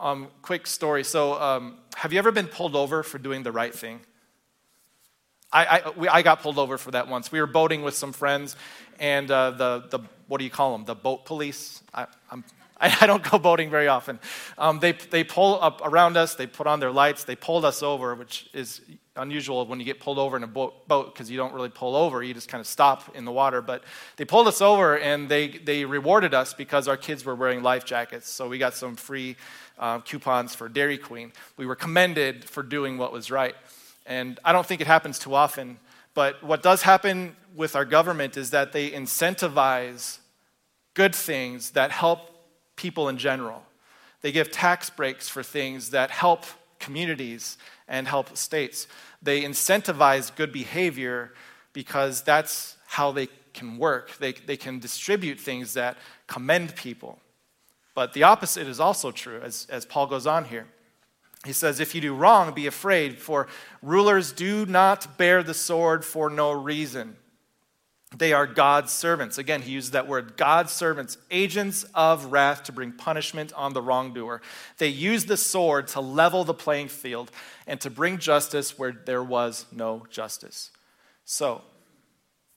Um, 0.00 0.28
quick 0.40 0.66
story. 0.66 1.04
So, 1.04 1.34
um, 1.34 1.76
have 1.94 2.14
you 2.14 2.18
ever 2.18 2.32
been 2.32 2.46
pulled 2.46 2.74
over 2.74 3.02
for 3.02 3.18
doing 3.18 3.42
the 3.42 3.52
right 3.52 3.74
thing? 3.74 4.00
I, 5.52 5.66
I, 5.66 5.90
we, 5.90 6.08
I, 6.08 6.22
got 6.22 6.40
pulled 6.40 6.58
over 6.58 6.78
for 6.78 6.90
that 6.92 7.06
once. 7.08 7.30
We 7.30 7.40
were 7.40 7.46
boating 7.46 7.82
with 7.82 7.94
some 7.94 8.14
friends, 8.14 8.56
and 8.98 9.30
uh, 9.30 9.50
the, 9.50 9.84
the, 9.90 10.00
what 10.28 10.38
do 10.38 10.44
you 10.44 10.50
call 10.50 10.72
them? 10.72 10.84
The 10.84 10.94
boat 10.94 11.24
police. 11.24 11.82
I, 11.92 12.06
I'm 12.30 12.44
I, 12.80 13.06
don't 13.06 13.28
go 13.28 13.38
boating 13.38 13.70
very 13.70 13.88
often. 13.88 14.20
Um, 14.56 14.78
they, 14.78 14.92
they 14.92 15.24
pull 15.24 15.60
up 15.60 15.80
around 15.84 16.16
us, 16.16 16.36
they 16.36 16.46
put 16.46 16.68
on 16.68 16.78
their 16.78 16.92
lights, 16.92 17.24
they 17.24 17.34
pulled 17.34 17.64
us 17.64 17.82
over, 17.82 18.14
which 18.14 18.48
is 18.52 18.80
unusual 19.16 19.66
when 19.66 19.80
you 19.80 19.84
get 19.84 19.98
pulled 19.98 20.18
over 20.18 20.36
in 20.36 20.44
a 20.44 20.46
boat 20.46 20.86
because 20.86 21.28
you 21.28 21.36
don't 21.36 21.52
really 21.52 21.70
pull 21.70 21.96
over, 21.96 22.22
you 22.22 22.32
just 22.32 22.48
kind 22.48 22.60
of 22.60 22.68
stop 22.68 23.16
in 23.16 23.24
the 23.24 23.32
water. 23.32 23.60
But 23.60 23.82
they 24.16 24.24
pulled 24.24 24.46
us 24.46 24.62
over 24.62 24.96
and 24.96 25.28
they, 25.28 25.48
they 25.48 25.84
rewarded 25.84 26.34
us 26.34 26.54
because 26.54 26.86
our 26.86 26.96
kids 26.96 27.24
were 27.24 27.34
wearing 27.34 27.64
life 27.64 27.84
jackets. 27.84 28.30
So 28.30 28.48
we 28.48 28.58
got 28.58 28.74
some 28.74 28.94
free 28.94 29.34
uh, 29.76 29.98
coupons 30.00 30.54
for 30.54 30.68
Dairy 30.68 30.98
Queen. 30.98 31.32
We 31.56 31.66
were 31.66 31.76
commended 31.76 32.44
for 32.44 32.62
doing 32.62 32.96
what 32.96 33.12
was 33.12 33.28
right. 33.28 33.56
And 34.06 34.38
I 34.44 34.52
don't 34.52 34.64
think 34.64 34.80
it 34.80 34.86
happens 34.86 35.18
too 35.18 35.34
often. 35.34 35.78
But 36.18 36.42
what 36.42 36.64
does 36.64 36.82
happen 36.82 37.36
with 37.54 37.76
our 37.76 37.84
government 37.84 38.36
is 38.36 38.50
that 38.50 38.72
they 38.72 38.90
incentivize 38.90 40.18
good 40.94 41.14
things 41.14 41.70
that 41.70 41.92
help 41.92 42.18
people 42.74 43.08
in 43.08 43.18
general. 43.18 43.62
They 44.22 44.32
give 44.32 44.50
tax 44.50 44.90
breaks 44.90 45.28
for 45.28 45.44
things 45.44 45.90
that 45.90 46.10
help 46.10 46.44
communities 46.80 47.56
and 47.86 48.08
help 48.08 48.36
states. 48.36 48.88
They 49.22 49.42
incentivize 49.42 50.34
good 50.34 50.52
behavior 50.52 51.34
because 51.72 52.22
that's 52.22 52.76
how 52.88 53.12
they 53.12 53.28
can 53.54 53.78
work. 53.78 54.16
They, 54.18 54.32
they 54.32 54.56
can 54.56 54.80
distribute 54.80 55.38
things 55.38 55.74
that 55.74 55.98
commend 56.26 56.74
people. 56.74 57.20
But 57.94 58.12
the 58.12 58.24
opposite 58.24 58.66
is 58.66 58.80
also 58.80 59.12
true, 59.12 59.40
as, 59.40 59.68
as 59.70 59.86
Paul 59.86 60.08
goes 60.08 60.26
on 60.26 60.46
here. 60.46 60.66
He 61.44 61.52
says, 61.52 61.80
If 61.80 61.94
you 61.94 62.00
do 62.00 62.14
wrong, 62.14 62.52
be 62.52 62.66
afraid, 62.66 63.18
for 63.18 63.48
rulers 63.82 64.32
do 64.32 64.66
not 64.66 65.18
bear 65.18 65.42
the 65.42 65.54
sword 65.54 66.04
for 66.04 66.28
no 66.30 66.52
reason. 66.52 67.16
They 68.16 68.32
are 68.32 68.46
God's 68.46 68.90
servants. 68.90 69.36
Again, 69.36 69.60
he 69.60 69.72
uses 69.72 69.90
that 69.90 70.08
word 70.08 70.38
God's 70.38 70.72
servants, 70.72 71.18
agents 71.30 71.84
of 71.94 72.26
wrath 72.32 72.64
to 72.64 72.72
bring 72.72 72.92
punishment 72.92 73.52
on 73.52 73.74
the 73.74 73.82
wrongdoer. 73.82 74.40
They 74.78 74.88
use 74.88 75.26
the 75.26 75.36
sword 75.36 75.88
to 75.88 76.00
level 76.00 76.42
the 76.44 76.54
playing 76.54 76.88
field 76.88 77.30
and 77.66 77.78
to 77.82 77.90
bring 77.90 78.16
justice 78.16 78.78
where 78.78 78.92
there 78.92 79.22
was 79.22 79.66
no 79.70 80.06
justice. 80.10 80.70
So, 81.26 81.62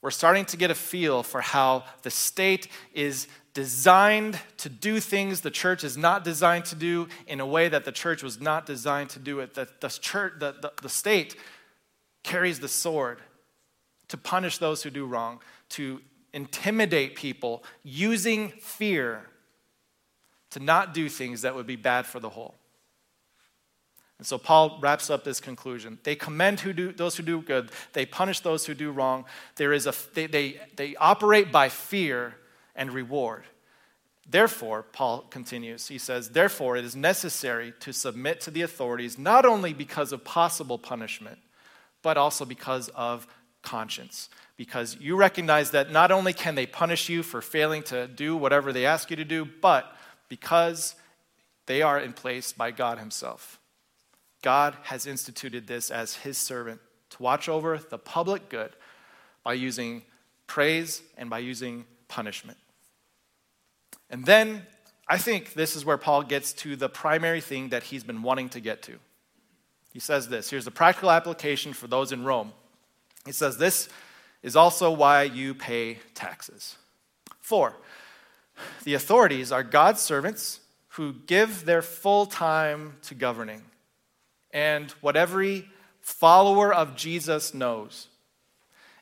we're 0.02 0.10
starting 0.10 0.46
to 0.46 0.58
get 0.58 0.72
a 0.72 0.76
feel 0.76 1.22
for 1.22 1.42
how 1.42 1.84
the 2.02 2.10
state 2.10 2.68
is 2.94 3.28
designed 3.54 4.40
to 4.58 4.70
do 4.70 5.00
things 5.00 5.42
the 5.42 5.52
church 5.52 5.84
is 5.84 5.98
not 5.98 6.24
designed 6.24 6.66
to 6.66 6.76
do 6.76 7.08
in 7.28 7.40
a 7.40 7.46
way 7.46 7.68
that 7.68 7.86
the 7.86 7.92
church 7.92 8.24
was 8.24 8.40
not 8.40 8.66
designed 8.66 9.10
to 9.12 9.20
do 9.20 9.40
it. 9.40 9.56
That 9.56 9.82
the, 9.82 9.90
church, 9.90 10.34
the, 10.40 10.56
the, 10.62 10.72
the 10.82 10.90
state 10.90 11.36
carries 12.24 12.60
the 12.60 12.68
sword 12.68 13.20
to 14.08 14.18
punish 14.18 14.58
those 14.58 14.84
who 14.84 14.90
do 14.90 15.06
wrong, 15.06 15.40
to 15.70 16.02
intimidate 16.34 17.16
people 17.16 17.64
using 17.84 18.50
fear 18.50 19.26
to 20.52 20.60
not 20.60 20.94
do 20.94 21.10
things 21.10 21.42
that 21.42 21.56
would 21.56 21.68
be 21.68 21.76
bad 21.76 22.06
for 22.06 22.20
the 22.20 22.30
whole. 22.30 22.56
And 24.18 24.28
so 24.28 24.38
Paul 24.38 24.78
wraps 24.82 25.10
up 25.10 25.24
this 25.24 25.40
conclusion. 25.40 25.98
They 26.04 26.16
commend 26.16 26.60
who 26.60 26.74
do, 26.74 26.92
those 26.92 27.18
who 27.18 27.24
do 27.24 27.42
good, 27.42 27.72
they 27.94 28.06
punish 28.06 28.42
those 28.42 28.66
who 28.66 28.74
do 28.74 28.92
wrong. 28.92 29.26
There 29.56 29.74
is 29.74 29.88
a, 29.88 29.94
they, 30.14 30.28
they, 30.28 30.62
they 30.76 30.96
operate 30.98 31.52
by 31.52 31.70
fear 31.70 32.36
and 32.76 32.92
reward. 32.92 33.44
Therefore, 34.30 34.84
Paul 34.84 35.22
continues, 35.30 35.88
he 35.88 35.98
says, 35.98 36.30
therefore, 36.30 36.78
it 36.78 36.86
is 36.86 36.96
necessary 36.96 37.74
to 37.82 37.92
submit 37.92 38.40
to 38.42 38.52
the 38.52 38.62
authorities 38.62 39.18
not 39.18 39.46
only 39.46 39.74
because 39.74 40.12
of 40.12 40.24
possible 40.24 40.78
punishment, 40.78 41.40
but 42.02 42.18
also 42.18 42.46
because 42.46 42.90
of 42.90 43.28
conscience 43.62 44.30
because 44.62 44.96
you 45.00 45.16
recognize 45.16 45.72
that 45.72 45.92
not 45.92 46.12
only 46.12 46.34
can 46.34 46.54
they 46.54 46.68
punish 46.68 47.10
you 47.10 47.24
for 47.24 47.42
failing 47.42 47.82
to 47.82 48.08
do 48.08 48.38
whatever 48.38 48.72
they 48.72 48.86
ask 48.86 49.10
you 49.10 49.16
to 49.16 49.26
do, 49.26 49.44
but 49.44 49.92
because 50.30 50.94
they 51.66 51.82
are 51.82 52.00
in 52.00 52.14
place 52.14 52.54
by 52.54 52.70
God 52.70 53.00
Himself. 53.00 53.60
God 54.44 54.78
has 54.84 55.08
instituted 55.08 55.66
this 55.66 55.90
as 55.90 56.14
His 56.14 56.38
servant 56.38 56.80
to 57.10 57.24
watch 57.24 57.50
over 57.50 57.80
the 57.80 57.98
public 57.98 58.50
good 58.50 58.72
by 59.44 59.54
using 59.54 60.04
praise 60.46 61.02
and 61.18 61.28
by 61.28 61.40
using 61.40 61.86
punishment. 62.08 62.60
And 64.12 64.26
then 64.26 64.68
I 65.08 65.18
think 65.18 65.54
this 65.54 65.76
is 65.76 65.84
where 65.84 65.98
Paul 65.98 66.24
gets 66.24 66.54
to 66.54 66.76
the 66.76 66.90
primary 66.90 67.42
thing 67.42 67.70
that 67.70 67.84
he's 67.84 68.04
been 68.04 68.22
wanting 68.22 68.50
to 68.50 68.60
get 68.60 68.84
to. 68.84 69.00
He 69.92 70.00
says 70.00 70.30
this 70.30 70.50
here's 70.50 70.66
the 70.66 70.72
practical 70.72 71.10
application 71.10 71.74
for 71.74 71.88
those 71.88 72.12
in 72.12 72.24
Rome. 72.24 72.54
He 73.26 73.32
says, 73.32 73.58
This 73.58 73.90
is 74.44 74.56
also 74.56 74.92
why 74.92 75.24
you 75.24 75.56
pay 75.56 76.00
taxes. 76.14 76.76
For, 77.40 77.76
the 78.84 78.94
authorities 78.94 79.52
are 79.52 79.64
God's 79.64 80.02
servants 80.02 80.60
who 80.90 81.14
give 81.14 81.66
their 81.66 81.82
full 81.82 82.26
time 82.26 82.98
to 83.04 83.16
governing. 83.16 83.64
And 84.52 84.92
what 85.02 85.16
every 85.16 85.70
follower 86.02 86.74
of 86.74 86.96
Jesus 86.96 87.54
knows 87.54 88.08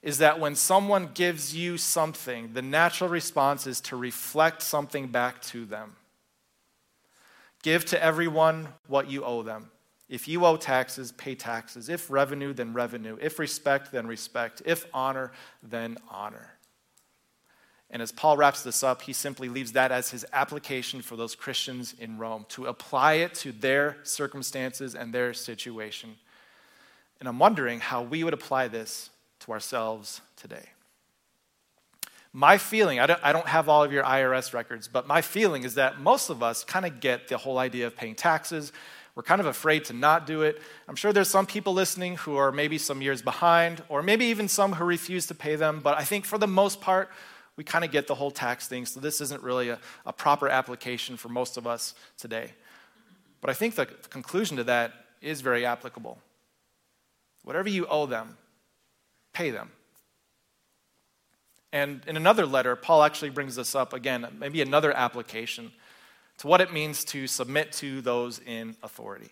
is 0.02 0.20
that 0.20 0.40
when 0.40 0.56
someone 0.56 1.10
gives 1.14 1.56
you 1.56 1.78
something, 1.78 2.54
the 2.54 2.62
natural 2.62 3.10
response 3.10 3.68
is 3.68 3.82
to 3.82 3.96
reflect 3.96 4.62
something 4.62 5.08
back 5.08 5.42
to 5.42 5.66
them. 5.66 5.96
Give 7.62 7.84
to 7.86 8.02
everyone 8.02 8.70
what 8.88 9.10
you 9.10 9.26
owe 9.26 9.44
them. 9.44 9.72
If 10.08 10.28
you 10.28 10.46
owe 10.46 10.58
taxes, 10.58 11.12
pay 11.12 11.36
taxes. 11.36 11.90
If 11.90 12.10
revenue, 12.10 12.54
then 12.54 12.74
revenue. 12.74 13.18
If 13.22 13.38
respect, 13.38 13.92
then 13.92 14.08
respect. 14.08 14.62
If 14.66 14.88
honor, 14.94 15.32
then 15.62 15.98
honor. 16.10 16.52
And 17.92 18.02
as 18.02 18.12
Paul 18.12 18.38
wraps 18.38 18.64
this 18.64 18.84
up, 18.84 19.02
he 19.02 19.14
simply 19.14 19.50
leaves 19.50 19.74
that 19.74 19.92
as 19.92 20.12
his 20.12 20.26
application 20.32 21.02
for 21.02 21.16
those 21.16 21.36
Christians 21.36 21.94
in 22.00 22.18
Rome 22.18 22.46
to 22.50 22.68
apply 22.68 23.14
it 23.16 23.34
to 23.36 23.52
their 23.52 23.98
circumstances 24.04 24.96
and 24.96 25.14
their 25.14 25.34
situation. 25.34 26.16
And 27.20 27.28
I'm 27.28 27.40
wondering 27.40 27.80
how 27.80 28.02
we 28.02 28.24
would 28.24 28.34
apply 28.34 28.68
this 28.68 29.10
to 29.40 29.52
ourselves 29.52 30.22
today. 30.36 30.70
My 32.32 32.58
feeling, 32.58 33.00
I 33.00 33.08
don't, 33.08 33.20
I 33.24 33.34
don't 33.34 33.48
have 33.48 33.70
all 33.70 33.84
of 33.84 33.92
your 33.92 34.04
IRS 34.04 34.54
records, 34.54 34.88
but 34.88 35.08
my 35.08 35.22
feeling 35.22 35.64
is 35.64 35.76
that 35.76 36.00
most 36.00 36.30
of 36.30 36.44
us 36.44 36.64
kind 36.64 36.86
of 36.86 37.00
get 37.00 37.28
the 37.28 37.38
whole 37.38 37.58
idea 37.58 37.88
of 37.88 37.98
paying 37.98 38.14
taxes. 38.14 38.72
We're 39.16 39.24
kind 39.24 39.42
of 39.42 39.48
afraid 39.48 39.86
to 39.86 39.94
not 39.94 40.28
do 40.28 40.44
it. 40.44 40.62
I'm 40.88 40.96
sure 40.96 41.12
there's 41.12 41.30
some 41.30 41.48
people 41.48 41.74
listening 41.74 42.18
who 42.18 42.38
are 42.38 42.52
maybe 42.52 42.78
some 42.78 43.02
years 43.02 43.24
behind, 43.24 43.82
or 43.90 44.04
maybe 44.04 44.26
even 44.26 44.48
some 44.48 44.74
who 44.74 44.86
refuse 44.86 45.26
to 45.28 45.36
pay 45.36 45.56
them, 45.56 45.80
but 45.84 45.98
I 45.98 46.04
think 46.04 46.26
for 46.26 46.38
the 46.38 46.48
most 46.48 46.82
part, 46.82 47.10
we 47.56 47.64
kind 47.64 47.84
of 47.84 47.92
get 47.92 48.08
the 48.08 48.16
whole 48.16 48.32
tax 48.32 48.68
thing, 48.68 48.86
so 48.86 49.00
this 49.02 49.20
isn't 49.20 49.44
really 49.44 49.70
a, 49.70 49.80
a 50.06 50.14
proper 50.14 50.48
application 50.48 51.18
for 51.18 51.28
most 51.28 51.58
of 51.58 51.68
us 51.68 51.96
today. 52.18 52.54
But 53.42 53.50
I 53.50 53.54
think 53.54 53.76
the 53.76 53.86
conclusion 53.86 54.56
to 54.58 54.64
that 54.66 54.94
is 55.22 55.42
very 55.42 55.66
applicable. 55.66 56.20
Whatever 57.44 57.70
you 57.70 57.86
owe 57.88 58.06
them, 58.06 58.38
pay 59.34 59.52
them. 59.52 59.72
And 61.72 62.02
in 62.08 62.18
another 62.18 62.46
letter, 62.46 62.76
Paul 62.76 63.04
actually 63.04 63.30
brings 63.30 63.56
this 63.56 63.76
up 63.76 63.94
again, 63.94 64.28
maybe 64.40 64.62
another 64.62 64.92
application 64.92 65.72
to 66.40 66.48
what 66.48 66.62
it 66.62 66.74
means 66.74 67.04
to 67.06 67.28
submit 67.28 67.72
to 67.74 68.02
those 68.02 68.40
in 68.40 68.76
authority. 68.82 69.30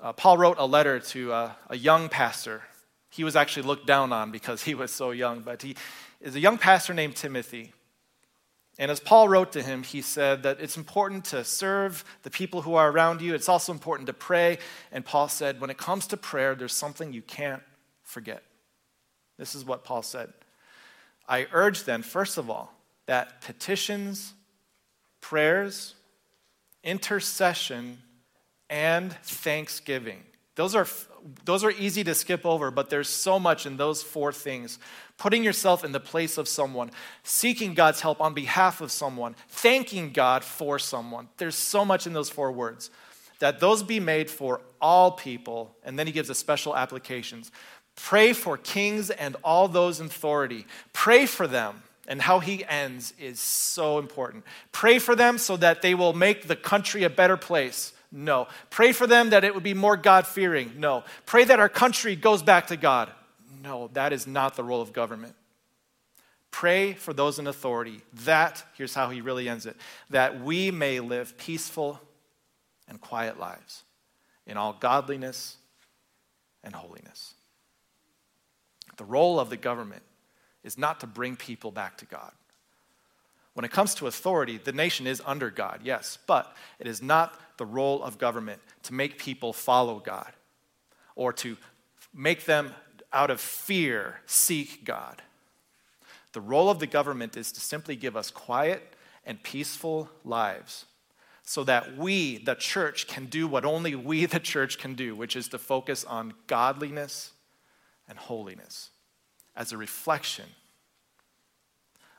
Uh, 0.00 0.12
Paul 0.12 0.38
wrote 0.38 0.58
a 0.58 0.66
letter 0.66 1.00
to 1.00 1.32
uh, 1.32 1.52
a 1.68 1.76
young 1.76 2.08
pastor. 2.08 2.62
He 3.10 3.24
was 3.24 3.36
actually 3.36 3.64
looked 3.64 3.86
down 3.86 4.12
on 4.12 4.30
because 4.30 4.62
he 4.62 4.74
was 4.74 4.92
so 4.92 5.10
young, 5.10 5.40
but 5.40 5.62
he 5.62 5.76
is 6.20 6.36
a 6.36 6.40
young 6.40 6.58
pastor 6.58 6.92
named 6.94 7.16
Timothy. 7.16 7.72
And 8.78 8.90
as 8.90 9.00
Paul 9.00 9.28
wrote 9.28 9.52
to 9.52 9.62
him, 9.62 9.82
he 9.82 10.02
said 10.02 10.42
that 10.44 10.60
it's 10.60 10.76
important 10.76 11.26
to 11.26 11.44
serve 11.44 12.04
the 12.22 12.30
people 12.30 12.62
who 12.62 12.74
are 12.74 12.90
around 12.90 13.20
you. 13.20 13.34
It's 13.34 13.48
also 13.48 13.72
important 13.72 14.06
to 14.06 14.12
pray. 14.12 14.58
And 14.90 15.04
Paul 15.04 15.28
said, 15.28 15.60
when 15.60 15.70
it 15.70 15.78
comes 15.78 16.06
to 16.08 16.16
prayer, 16.16 16.54
there's 16.54 16.72
something 16.72 17.12
you 17.12 17.22
can't 17.22 17.62
forget. 18.02 18.42
This 19.42 19.56
is 19.56 19.64
what 19.64 19.82
Paul 19.82 20.02
said. 20.02 20.32
I 21.28 21.48
urge 21.52 21.82
then, 21.82 22.04
first 22.04 22.38
of 22.38 22.48
all, 22.48 22.72
that 23.06 23.40
petitions, 23.40 24.34
prayers, 25.20 25.96
intercession, 26.84 27.98
and 28.70 29.12
thanksgiving. 29.24 30.22
Those 30.54 30.76
are, 30.76 30.86
those 31.44 31.64
are 31.64 31.72
easy 31.72 32.04
to 32.04 32.14
skip 32.14 32.46
over, 32.46 32.70
but 32.70 32.88
there's 32.88 33.08
so 33.08 33.40
much 33.40 33.66
in 33.66 33.78
those 33.78 34.00
four 34.00 34.32
things. 34.32 34.78
Putting 35.18 35.42
yourself 35.42 35.82
in 35.82 35.90
the 35.90 35.98
place 35.98 36.38
of 36.38 36.46
someone, 36.46 36.92
seeking 37.24 37.74
God's 37.74 38.00
help 38.00 38.20
on 38.20 38.34
behalf 38.34 38.80
of 38.80 38.92
someone, 38.92 39.34
thanking 39.48 40.12
God 40.12 40.44
for 40.44 40.78
someone. 40.78 41.28
There's 41.38 41.56
so 41.56 41.84
much 41.84 42.06
in 42.06 42.12
those 42.12 42.30
four 42.30 42.52
words. 42.52 42.90
That 43.40 43.58
those 43.58 43.82
be 43.82 43.98
made 43.98 44.30
for 44.30 44.60
all 44.80 45.10
people, 45.10 45.74
and 45.82 45.98
then 45.98 46.06
he 46.06 46.12
gives 46.12 46.30
a 46.30 46.34
special 46.36 46.76
applications. 46.76 47.50
Pray 47.96 48.32
for 48.32 48.56
kings 48.56 49.10
and 49.10 49.36
all 49.44 49.68
those 49.68 50.00
in 50.00 50.06
authority. 50.06 50.66
Pray 50.92 51.26
for 51.26 51.46
them. 51.46 51.82
And 52.08 52.20
how 52.20 52.40
he 52.40 52.64
ends 52.64 53.14
is 53.18 53.38
so 53.38 53.98
important. 53.98 54.44
Pray 54.72 54.98
for 54.98 55.14
them 55.14 55.38
so 55.38 55.56
that 55.58 55.82
they 55.82 55.94
will 55.94 56.12
make 56.12 56.48
the 56.48 56.56
country 56.56 57.04
a 57.04 57.10
better 57.10 57.36
place. 57.36 57.92
No. 58.10 58.48
Pray 58.70 58.92
for 58.92 59.06
them 59.06 59.30
that 59.30 59.44
it 59.44 59.54
would 59.54 59.62
be 59.62 59.72
more 59.72 59.96
God 59.96 60.26
fearing. 60.26 60.72
No. 60.76 61.04
Pray 61.26 61.44
that 61.44 61.60
our 61.60 61.68
country 61.68 62.16
goes 62.16 62.42
back 62.42 62.66
to 62.66 62.76
God. 62.76 63.10
No, 63.62 63.88
that 63.92 64.12
is 64.12 64.26
not 64.26 64.56
the 64.56 64.64
role 64.64 64.82
of 64.82 64.92
government. 64.92 65.34
Pray 66.50 66.92
for 66.92 67.12
those 67.14 67.38
in 67.38 67.46
authority. 67.46 68.02
That, 68.24 68.62
here's 68.76 68.94
how 68.94 69.08
he 69.08 69.20
really 69.20 69.48
ends 69.48 69.64
it, 69.64 69.76
that 70.10 70.42
we 70.42 70.70
may 70.70 71.00
live 71.00 71.38
peaceful 71.38 72.00
and 72.88 73.00
quiet 73.00 73.38
lives 73.38 73.84
in 74.46 74.56
all 74.56 74.74
godliness 74.78 75.56
and 76.62 76.74
holiness. 76.74 77.31
The 78.96 79.04
role 79.04 79.40
of 79.40 79.50
the 79.50 79.56
government 79.56 80.02
is 80.64 80.78
not 80.78 81.00
to 81.00 81.06
bring 81.06 81.36
people 81.36 81.70
back 81.70 81.96
to 81.98 82.04
God. 82.04 82.32
When 83.54 83.64
it 83.64 83.70
comes 83.70 83.94
to 83.96 84.06
authority, 84.06 84.58
the 84.58 84.72
nation 84.72 85.06
is 85.06 85.20
under 85.26 85.50
God, 85.50 85.80
yes, 85.84 86.18
but 86.26 86.54
it 86.78 86.86
is 86.86 87.02
not 87.02 87.38
the 87.58 87.66
role 87.66 88.02
of 88.02 88.18
government 88.18 88.62
to 88.84 88.94
make 88.94 89.18
people 89.18 89.52
follow 89.52 89.98
God 89.98 90.32
or 91.14 91.32
to 91.34 91.56
make 92.14 92.44
them, 92.46 92.74
out 93.12 93.30
of 93.30 93.40
fear, 93.40 94.20
seek 94.24 94.84
God. 94.84 95.20
The 96.32 96.40
role 96.40 96.70
of 96.70 96.78
the 96.78 96.86
government 96.86 97.36
is 97.36 97.52
to 97.52 97.60
simply 97.60 97.94
give 97.94 98.16
us 98.16 98.30
quiet 98.30 98.94
and 99.26 99.42
peaceful 99.42 100.08
lives 100.24 100.86
so 101.42 101.62
that 101.64 101.96
we, 101.96 102.38
the 102.38 102.54
church, 102.54 103.06
can 103.06 103.26
do 103.26 103.46
what 103.46 103.64
only 103.64 103.94
we, 103.94 104.24
the 104.24 104.40
church, 104.40 104.78
can 104.78 104.94
do, 104.94 105.14
which 105.14 105.36
is 105.36 105.48
to 105.48 105.58
focus 105.58 106.04
on 106.04 106.32
godliness 106.46 107.32
and 108.08 108.18
holiness 108.18 108.90
as 109.56 109.72
a 109.72 109.76
reflection 109.76 110.46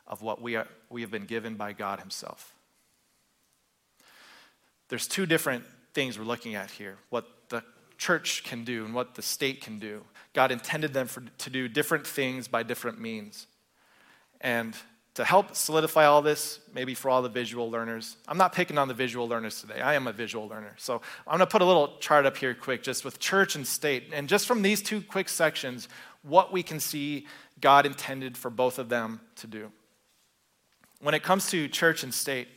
of 0.07 0.21
what 0.21 0.41
we, 0.41 0.55
are, 0.55 0.67
we 0.89 1.01
have 1.01 1.11
been 1.11 1.25
given 1.25 1.55
by 1.55 1.73
God 1.73 1.99
Himself. 1.99 2.53
There's 4.89 5.07
two 5.07 5.25
different 5.25 5.63
things 5.93 6.19
we're 6.19 6.25
looking 6.25 6.55
at 6.55 6.71
here 6.71 6.97
what 7.09 7.25
the 7.49 7.63
church 7.97 8.43
can 8.43 8.63
do 8.63 8.85
and 8.85 8.93
what 8.93 9.15
the 9.15 9.21
state 9.21 9.61
can 9.61 9.79
do. 9.79 10.03
God 10.33 10.51
intended 10.51 10.93
them 10.93 11.07
for, 11.07 11.23
to 11.39 11.49
do 11.49 11.67
different 11.67 12.05
things 12.05 12.47
by 12.47 12.63
different 12.63 12.99
means. 12.99 13.47
And 14.41 14.75
to 15.15 15.23
help 15.23 15.55
solidify 15.55 16.05
all 16.05 16.21
this, 16.21 16.59
maybe 16.73 16.95
for 16.95 17.09
all 17.09 17.21
the 17.21 17.29
visual 17.29 17.69
learners, 17.69 18.17
I'm 18.27 18.37
not 18.37 18.53
picking 18.53 18.79
on 18.79 18.87
the 18.87 18.95
visual 18.95 19.27
learners 19.27 19.61
today. 19.61 19.79
I 19.79 19.93
am 19.93 20.07
a 20.07 20.13
visual 20.13 20.47
learner. 20.47 20.73
So 20.77 21.01
I'm 21.27 21.37
going 21.37 21.39
to 21.39 21.45
put 21.47 21.61
a 21.61 21.65
little 21.65 21.97
chart 21.99 22.25
up 22.25 22.35
here 22.35 22.55
quick, 22.55 22.81
just 22.81 23.05
with 23.05 23.19
church 23.19 23.55
and 23.55 23.65
state. 23.65 24.05
And 24.11 24.27
just 24.27 24.47
from 24.47 24.63
these 24.63 24.81
two 24.81 25.01
quick 25.01 25.29
sections, 25.29 25.87
what 26.23 26.51
we 26.51 26.63
can 26.63 26.79
see 26.79 27.27
God 27.61 27.85
intended 27.85 28.37
for 28.37 28.49
both 28.49 28.79
of 28.79 28.89
them 28.89 29.21
to 29.37 29.47
do. 29.47 29.71
When 30.99 31.13
it 31.13 31.21
comes 31.21 31.49
to 31.51 31.67
church 31.67 32.03
and 32.03 32.13
state, 32.13 32.47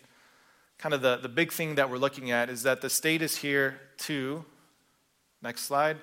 kind 0.79 0.95
of 0.95 1.03
the, 1.03 1.19
the 1.19 1.29
big 1.29 1.53
thing 1.53 1.75
that 1.75 1.90
we're 1.90 1.99
looking 1.99 2.31
at 2.31 2.49
is 2.49 2.62
that 2.62 2.81
the 2.81 2.88
state 2.88 3.21
is 3.21 3.37
here 3.37 3.81
to, 3.99 4.45
next 5.42 5.62
slide, 5.62 5.99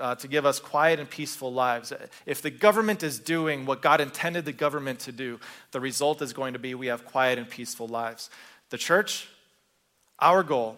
uh, 0.00 0.14
to 0.14 0.28
give 0.28 0.46
us 0.46 0.58
quiet 0.58 1.00
and 1.00 1.08
peaceful 1.08 1.52
lives. 1.52 1.92
If 2.24 2.42
the 2.42 2.50
government 2.50 3.02
is 3.02 3.18
doing 3.18 3.66
what 3.66 3.82
God 3.82 4.00
intended 4.00 4.44
the 4.44 4.52
government 4.52 5.00
to 5.00 5.12
do, 5.12 5.40
the 5.72 5.80
result 5.80 6.22
is 6.22 6.32
going 6.32 6.52
to 6.52 6.58
be 6.58 6.74
we 6.74 6.86
have 6.86 7.04
quiet 7.04 7.38
and 7.38 7.48
peaceful 7.48 7.88
lives. 7.88 8.30
The 8.70 8.78
church, 8.78 9.28
our 10.18 10.42
goal 10.42 10.76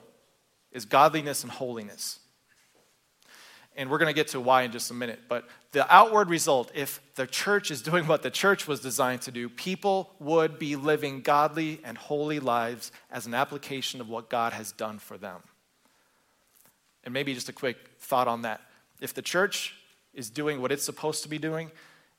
is 0.73 0.85
godliness 0.85 1.43
and 1.43 1.53
holiness 1.53 2.19
and 3.79 3.89
we're 3.89 3.99
going 3.99 4.09
to 4.09 4.13
get 4.13 4.29
to 4.29 4.41
why 4.41 4.63
in 4.63 4.73
just 4.73 4.91
a 4.91 4.95
minute. 4.95 5.21
But 5.29 5.49
the 5.71 5.91
outward 5.95 6.29
result, 6.29 6.73
if 6.75 7.01
the 7.15 7.29
church 7.29 7.71
is 7.71 7.81
doing 7.81 8.09
what 8.09 8.23
the 8.23 8.31
church 8.31 8.67
was 8.67 8.81
designed 8.81 9.23
to 9.23 9.31
do, 9.31 9.49
people 9.49 10.11
would 10.19 10.59
be 10.59 10.75
living 10.75 11.21
godly 11.23 11.81
and 11.85 11.97
holy 11.97 12.41
lives 12.41 12.91
as 13.11 13.27
an 13.27 13.35
application 13.35 14.01
of 14.01 14.09
what 14.09 14.29
God 14.29 14.53
has 14.53 14.73
done 14.73 14.99
for 14.99 15.17
them. 15.17 15.43
And 17.05 17.15
maybe 17.15 17.35
just 17.35 17.49
a 17.49 17.53
quick 17.53 17.77
thought 18.01 18.29
on 18.29 18.43
that. 18.43 18.61
If 19.01 19.15
the 19.15 19.23
church 19.23 19.75
is 20.13 20.31
doing 20.31 20.61
what 20.61 20.73
it's 20.73 20.85
supposed 20.85 21.23
to 21.23 21.29
be 21.29 21.39
doing, 21.39 21.71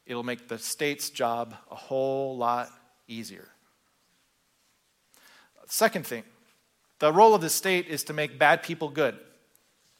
it'll 0.05 0.23
make 0.23 0.47
the 0.47 0.57
state's 0.57 1.09
job 1.09 1.55
a 1.69 1.75
whole 1.75 2.37
lot 2.37 2.69
easier. 3.07 3.47
Second 5.67 6.05
thing, 6.05 6.23
the 6.99 7.13
role 7.13 7.35
of 7.35 7.41
the 7.41 7.49
state 7.49 7.87
is 7.87 8.03
to 8.05 8.13
make 8.13 8.39
bad 8.39 8.63
people 8.63 8.89
good. 8.89 9.17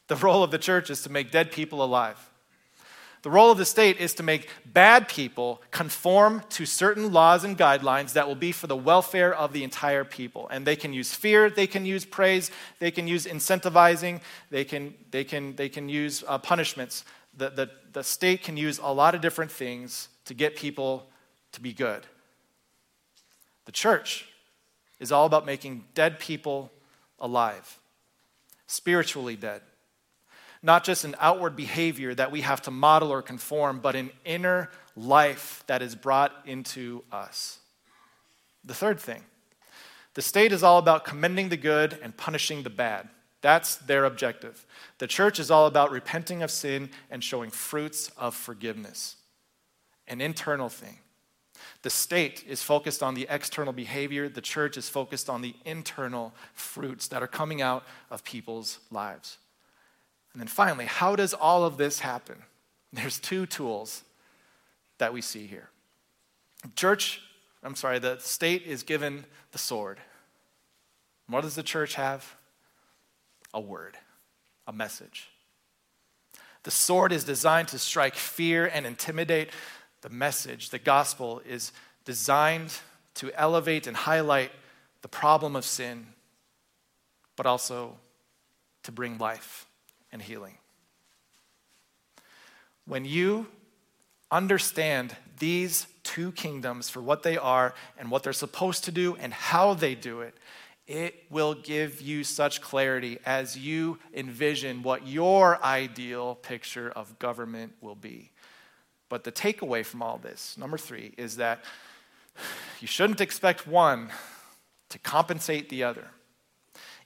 The 0.08 0.16
role 0.16 0.44
of 0.44 0.52
the 0.52 0.58
church 0.58 0.90
is 0.90 1.04
to 1.04 1.12
make 1.12 1.32
dead 1.32 1.52
people 1.52 1.84
alive. 1.84 2.29
The 3.22 3.30
role 3.30 3.52
of 3.52 3.58
the 3.58 3.66
state 3.66 3.98
is 3.98 4.14
to 4.16 4.24
make 4.24 4.48
bad 4.66 5.10
people 5.10 5.62
conform 5.72 6.42
to 6.52 6.66
certain 6.66 7.12
laws 7.12 7.44
and 7.44 7.58
guidelines 7.58 8.14
that 8.14 8.28
will 8.28 8.36
be 8.36 8.54
for 8.54 8.68
the 8.68 8.78
welfare 8.78 9.36
of 9.36 9.52
the 9.52 9.64
entire 9.64 10.06
people. 10.06 10.48
And 10.50 10.66
they 10.66 10.78
can 10.78 10.94
use 10.94 11.14
fear, 11.14 11.50
they 11.50 11.68
can 11.68 11.86
use 11.86 12.06
praise, 12.06 12.50
they 12.80 12.92
can 12.92 13.08
use 13.08 13.26
incentivizing, 13.26 14.22
they 14.50 14.64
can, 14.64 14.94
they 15.12 15.26
can, 15.26 15.56
they 15.58 15.68
can 15.68 15.90
use 15.90 16.24
uh, 16.28 16.38
punishments. 16.38 17.04
The, 17.36 17.50
the, 17.50 17.70
the 17.92 18.04
state 18.04 18.44
can 18.44 18.56
use 18.56 18.80
a 18.82 18.94
lot 18.94 19.16
of 19.16 19.22
different 19.22 19.52
things 19.52 20.08
to 20.26 20.34
get 20.34 20.56
people 20.56 21.06
to 21.52 21.62
be 21.62 21.74
good. 21.74 22.06
The 23.66 23.74
church 23.74 24.30
is 25.00 25.12
all 25.12 25.26
about 25.26 25.46
making 25.46 25.84
dead 25.94 26.20
people 26.20 26.72
alive, 27.20 27.80
spiritually 28.66 29.36
dead 29.36 29.62
not 30.62 30.84
just 30.84 31.06
an 31.06 31.16
outward 31.20 31.56
behavior 31.56 32.14
that 32.16 32.32
we 32.32 32.42
have 32.42 32.62
to 32.64 32.72
model 32.72 33.12
or 33.12 33.22
conform, 33.22 33.80
but 33.80 33.96
an 33.96 34.12
inner 34.26 34.70
life 34.96 35.64
that 35.68 35.82
is 35.82 35.96
brought 35.96 36.34
into 36.46 37.04
us. 37.12 37.60
The 38.66 38.74
third 38.74 39.00
thing 39.00 39.24
the 40.16 40.22
state 40.22 40.52
is 40.52 40.64
all 40.64 40.80
about 40.80 41.06
commending 41.06 41.50
the 41.50 41.58
good 41.58 41.98
and 42.02 42.16
punishing 42.16 42.64
the 42.64 42.70
bad. 42.70 43.08
That's 43.42 43.78
their 43.78 44.04
objective. 44.04 44.66
The 44.98 45.08
church 45.08 45.40
is 45.40 45.50
all 45.50 45.66
about 45.66 45.92
repenting 45.92 46.44
of 46.44 46.52
sin 46.52 46.90
and 47.10 47.24
showing 47.24 47.52
fruits 47.52 48.12
of 48.18 48.36
forgiveness, 48.36 49.16
an 50.08 50.20
internal 50.20 50.68
thing. 50.68 51.00
The 51.84 51.90
state 51.90 52.44
is 52.48 52.62
focused 52.62 53.02
on 53.02 53.14
the 53.14 53.28
external 53.30 53.72
behavior, 53.72 54.28
the 54.28 54.42
church 54.42 54.76
is 54.76 54.90
focused 54.90 55.30
on 55.30 55.42
the 55.42 55.56
internal 55.64 56.34
fruits 56.54 57.08
that 57.10 57.24
are 57.24 57.28
coming 57.28 57.62
out 57.62 57.86
of 58.12 58.24
people's 58.24 58.80
lives. 58.92 59.38
And 60.34 60.42
then 60.42 60.48
finally, 60.48 60.86
how 60.86 61.16
does 61.16 61.34
all 61.34 61.64
of 61.64 61.78
this 61.78 62.00
happen? 62.00 62.44
There's 62.94 63.20
two 63.20 63.46
tools 63.46 64.04
that 64.98 65.14
we 65.14 65.22
see 65.22 65.48
here. 65.48 65.70
Church, 66.76 67.22
I'm 67.64 67.76
sorry, 67.76 68.00
the 68.00 68.18
state 68.20 68.64
is 68.64 68.84
given 68.84 69.26
the 69.52 69.58
sword. 69.58 70.00
What 71.28 71.42
does 71.42 71.56
the 71.56 71.64
church 71.64 71.96
have? 71.96 72.36
A 73.54 73.62
word, 73.62 73.98
a 74.68 74.74
message. 74.74 75.30
The 76.64 76.72
sword 76.72 77.12
is 77.12 77.24
designed 77.24 77.70
to 77.70 77.80
strike 77.80 78.16
fear 78.16 78.66
and 78.66 78.86
intimidate. 78.86 79.50
The 80.02 80.10
message, 80.10 80.70
the 80.70 80.80
gospel, 80.80 81.42
is 81.48 81.72
designed 82.04 82.74
to 83.16 83.32
elevate 83.40 83.88
and 83.88 83.96
highlight 83.96 84.52
the 85.02 85.08
problem 85.08 85.56
of 85.56 85.66
sin, 85.66 86.08
but 87.36 87.46
also 87.46 87.98
to 88.84 88.92
bring 88.92 89.18
life 89.18 89.69
and 90.12 90.22
healing. 90.22 90.58
When 92.86 93.06
you 93.06 93.48
understand 94.32 95.16
these 95.40 95.88
two 96.04 96.32
kingdoms 96.32 96.90
for 96.90 97.02
what 97.02 97.24
they 97.24 97.38
are 97.38 97.74
and 97.98 98.12
what 98.12 98.24
they're 98.24 98.34
supposed 98.34 98.84
to 98.86 98.92
do 98.92 99.16
and 99.20 99.34
how 99.34 99.74
they 99.74 99.96
do 99.96 100.22
it, 100.22 100.36
it 100.88 101.24
will 101.30 101.54
give 101.54 102.02
you 102.02 102.24
such 102.24 102.62
clarity 102.62 103.20
as 103.26 103.56
you 103.56 104.00
envision 104.14 104.82
what 104.82 105.08
your 105.08 105.64
ideal 105.64 106.36
picture 106.36 106.90
of 106.90 107.20
government 107.20 107.74
will 107.80 107.96
be. 107.96 108.32
But 109.08 109.24
the 109.24 109.32
takeaway 109.32 109.86
from 109.86 110.02
all 110.02 110.18
this, 110.18 110.58
number 110.58 110.78
three, 110.78 111.14
is 111.18 111.38
that 111.38 111.64
you 112.80 112.88
shouldn't 112.88 113.22
expect 113.22 113.68
one 113.68 114.10
to 114.90 114.98
compensate 115.00 115.70
the 115.70 115.84
other. 115.84 116.08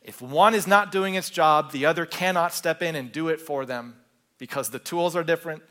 If 0.03 0.21
one 0.21 0.53
is 0.53 0.67
not 0.67 0.91
doing 0.91 1.15
its 1.15 1.29
job, 1.29 1.71
the 1.71 1.85
other 1.85 2.05
cannot 2.05 2.53
step 2.53 2.81
in 2.81 2.95
and 2.95 3.11
do 3.11 3.29
it 3.29 3.39
for 3.39 3.65
them 3.65 3.95
because 4.37 4.69
the 4.69 4.79
tools 4.79 5.15
are 5.15 5.23
different, 5.23 5.63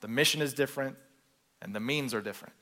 the 0.00 0.08
mission 0.08 0.40
is 0.40 0.54
different, 0.54 0.96
and 1.60 1.74
the 1.74 1.80
means 1.80 2.14
are 2.14 2.22
different. 2.22 2.54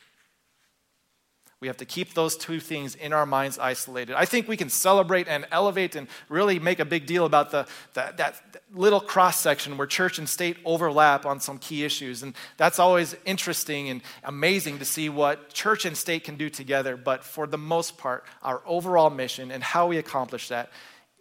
We 1.61 1.67
have 1.67 1.77
to 1.79 1.85
keep 1.85 2.15
those 2.15 2.37
two 2.37 2.61
things 2.61 2.95
in 2.95 3.13
our 3.13 3.27
minds 3.27 3.59
isolated. 3.59 4.15
I 4.15 4.27
think 4.27 4.47
we 4.47 4.57
can 4.57 4.71
celebrate 4.71 5.27
and 5.27 5.45
elevate 5.51 5.97
and 5.97 6.07
really 6.29 6.61
make 6.61 6.79
a 6.79 6.85
big 6.85 7.05
deal 7.07 7.25
about 7.25 7.51
the, 7.51 7.67
the 7.95 8.15
that 8.17 8.41
little 8.73 9.01
cross 9.01 9.41
section 9.41 9.77
where 9.77 9.87
church 9.87 10.19
and 10.21 10.29
state 10.29 10.57
overlap 10.65 11.27
on 11.27 11.41
some 11.41 11.59
key 11.59 11.85
issues. 11.85 12.23
And 12.23 12.35
that's 12.59 12.79
always 12.79 13.17
interesting 13.25 13.89
and 13.89 14.03
amazing 14.23 14.79
to 14.79 14.85
see 14.85 15.09
what 15.09 15.53
church 15.53 15.85
and 15.85 15.97
state 15.97 16.23
can 16.23 16.37
do 16.37 16.49
together. 16.49 16.97
But 16.97 17.25
for 17.25 17.49
the 17.49 17.59
most 17.59 17.99
part, 17.99 18.25
our 18.41 18.63
overall 18.65 19.11
mission 19.11 19.51
and 19.51 19.61
how 19.61 19.89
we 19.89 19.99
accomplish 19.99 20.49
that 20.49 20.71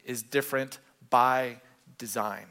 is 0.06 0.22
different 0.22 0.78
by 1.10 1.62
design. 1.98 2.46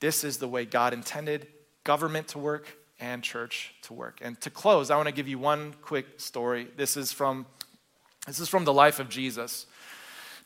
This 0.00 0.24
is 0.24 0.38
the 0.38 0.48
way 0.48 0.64
God 0.64 0.94
intended 0.94 1.48
government 1.84 2.28
to 2.28 2.38
work 2.38 2.78
and 3.00 3.22
church 3.22 3.74
to 3.82 3.94
work. 3.94 4.18
And 4.22 4.40
to 4.42 4.50
close, 4.50 4.90
I 4.90 4.96
want 4.96 5.08
to 5.08 5.14
give 5.14 5.26
you 5.26 5.38
one 5.38 5.74
quick 5.82 6.20
story. 6.20 6.68
This 6.76 6.96
is 6.96 7.12
from, 7.12 7.46
this 8.26 8.38
is 8.38 8.48
from 8.48 8.64
the 8.64 8.72
life 8.72 9.00
of 9.00 9.08
Jesus. 9.08 9.66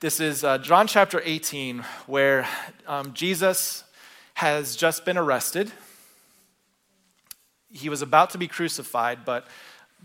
This 0.01 0.21
is 0.21 0.45
uh, 0.45 0.59
John 0.59 0.87
chapter 0.87 1.21
18, 1.25 1.85
where 2.07 2.47
um, 2.87 3.13
Jesus 3.13 3.85
has 4.35 4.77
just 4.77 5.05
been 5.05 5.19
arrested. 5.19 5.73
He 7.71 7.89
was 7.89 8.03
about 8.03 8.31
to 8.31 8.39
be 8.39 8.47
crucified, 8.47 9.25
but 9.25 9.47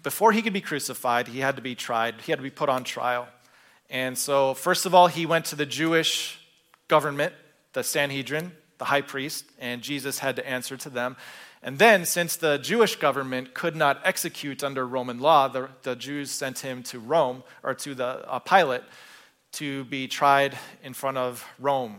before 0.02 0.32
he 0.32 0.42
could 0.42 0.54
be 0.54 0.62
crucified, 0.62 1.28
he 1.28 1.40
had 1.40 1.56
to 1.56 1.62
be 1.62 1.76
tried. 1.76 2.22
He 2.22 2.32
had 2.32 2.40
to 2.40 2.44
be 2.44 2.50
put 2.50 2.70
on 2.70 2.84
trial. 2.84 3.28
And 3.90 4.18
so, 4.18 4.54
first 4.54 4.86
of 4.86 4.94
all, 4.94 5.08
he 5.08 5.26
went 5.26 5.46
to 5.46 5.56
the 5.56 5.66
Jewish 5.66 6.40
government, 6.88 7.34
the 7.74 7.84
Sanhedrin, 7.84 8.52
the 8.78 8.86
high 8.86 9.02
priest, 9.02 9.46
and 9.60 9.82
Jesus 9.82 10.20
had 10.20 10.36
to 10.38 10.48
answer 10.48 10.78
to 10.78 10.90
them. 10.90 11.18
And 11.62 11.78
then, 11.78 12.06
since 12.06 12.38
the 12.38 12.58
Jewish 12.58 12.96
government 12.96 13.54
could 13.54 13.76
not 13.76 14.00
execute 14.06 14.64
under 14.64 14.88
Roman 14.88 15.20
law, 15.20 15.50
the, 15.50 15.70
the 15.84 15.96
Jews 15.96 16.32
sent 16.32 16.60
him 16.60 16.84
to 16.84 17.00
Rome, 17.00 17.44
or 17.64 17.74
to 17.76 17.94
the 17.94 18.30
uh, 18.30 18.40
Pilate, 18.40 18.84
to 19.54 19.84
be 19.86 20.08
tried 20.08 20.58
in 20.84 20.94
front 20.94 21.18
of 21.18 21.46
Rome 21.60 21.98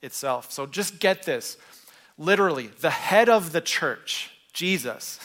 itself. 0.00 0.52
So 0.52 0.66
just 0.66 1.00
get 1.00 1.24
this. 1.24 1.56
Literally, 2.18 2.68
the 2.68 2.90
head 2.90 3.28
of 3.28 3.52
the 3.52 3.60
church, 3.60 4.30
Jesus, 4.52 5.18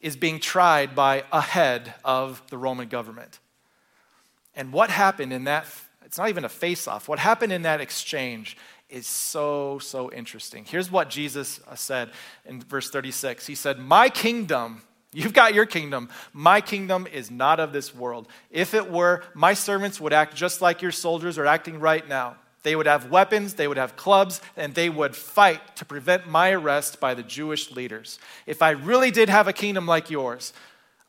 is 0.00 0.16
being 0.16 0.40
tried 0.40 0.94
by 0.94 1.24
a 1.32 1.40
head 1.40 1.94
of 2.04 2.42
the 2.50 2.56
Roman 2.56 2.88
government. 2.88 3.38
And 4.54 4.72
what 4.72 4.90
happened 4.90 5.32
in 5.32 5.44
that, 5.44 5.66
it's 6.04 6.16
not 6.16 6.28
even 6.28 6.44
a 6.44 6.48
face 6.48 6.88
off, 6.88 7.08
what 7.08 7.18
happened 7.18 7.52
in 7.52 7.62
that 7.62 7.80
exchange 7.80 8.56
is 8.90 9.06
so, 9.06 9.78
so 9.78 10.10
interesting. 10.12 10.64
Here's 10.64 10.90
what 10.90 11.10
Jesus 11.10 11.60
uh, 11.68 11.74
said 11.74 12.10
in 12.46 12.60
verse 12.60 12.90
36 12.90 13.46
He 13.46 13.54
said, 13.54 13.78
My 13.78 14.08
kingdom, 14.08 14.82
you've 15.12 15.34
got 15.34 15.54
your 15.54 15.66
kingdom, 15.66 16.08
my 16.32 16.60
kingdom 16.60 17.06
is 17.06 17.30
not 17.30 17.60
of 17.60 17.72
this 17.72 17.94
world. 17.94 18.28
If 18.50 18.74
it 18.74 18.90
were, 18.90 19.22
my 19.34 19.54
servants 19.54 20.00
would 20.00 20.12
act 20.12 20.34
just 20.34 20.60
like 20.62 20.82
your 20.82 20.92
soldiers 20.92 21.38
are 21.38 21.46
acting 21.46 21.80
right 21.80 22.06
now. 22.08 22.36
They 22.62 22.74
would 22.74 22.86
have 22.86 23.10
weapons, 23.10 23.54
they 23.54 23.68
would 23.68 23.76
have 23.76 23.96
clubs, 23.96 24.40
and 24.56 24.74
they 24.74 24.90
would 24.90 25.14
fight 25.14 25.76
to 25.76 25.84
prevent 25.84 26.28
my 26.28 26.50
arrest 26.50 26.98
by 26.98 27.14
the 27.14 27.22
Jewish 27.22 27.70
leaders. 27.70 28.18
If 28.46 28.62
I 28.62 28.70
really 28.70 29.10
did 29.10 29.28
have 29.28 29.48
a 29.48 29.52
kingdom 29.52 29.86
like 29.86 30.10
yours, 30.10 30.52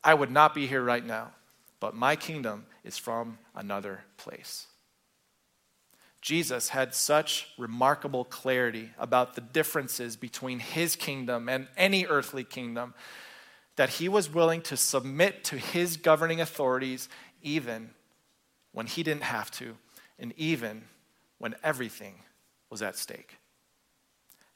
I 0.02 0.14
would 0.14 0.30
not 0.30 0.54
be 0.54 0.66
here 0.66 0.82
right 0.82 1.04
now. 1.04 1.32
But 1.80 1.94
my 1.94 2.14
kingdom 2.14 2.66
is 2.84 2.98
from 2.98 3.38
another 3.54 4.00
place. 4.16 4.66
Jesus 6.20 6.68
had 6.70 6.94
such 6.94 7.48
remarkable 7.56 8.24
clarity 8.24 8.90
about 8.98 9.34
the 9.34 9.40
differences 9.40 10.16
between 10.16 10.58
his 10.58 10.94
kingdom 10.96 11.48
and 11.48 11.68
any 11.76 12.06
earthly 12.06 12.44
kingdom 12.44 12.94
that 13.76 13.90
he 13.90 14.08
was 14.08 14.28
willing 14.28 14.60
to 14.60 14.76
submit 14.76 15.44
to 15.44 15.56
his 15.56 15.96
governing 15.96 16.40
authorities 16.40 17.08
even 17.42 17.90
when 18.72 18.86
he 18.86 19.02
didn't 19.02 19.22
have 19.22 19.50
to, 19.50 19.76
and 20.18 20.34
even 20.36 20.84
when 21.38 21.54
everything 21.64 22.14
was 22.68 22.82
at 22.82 22.96
stake. 22.96 23.38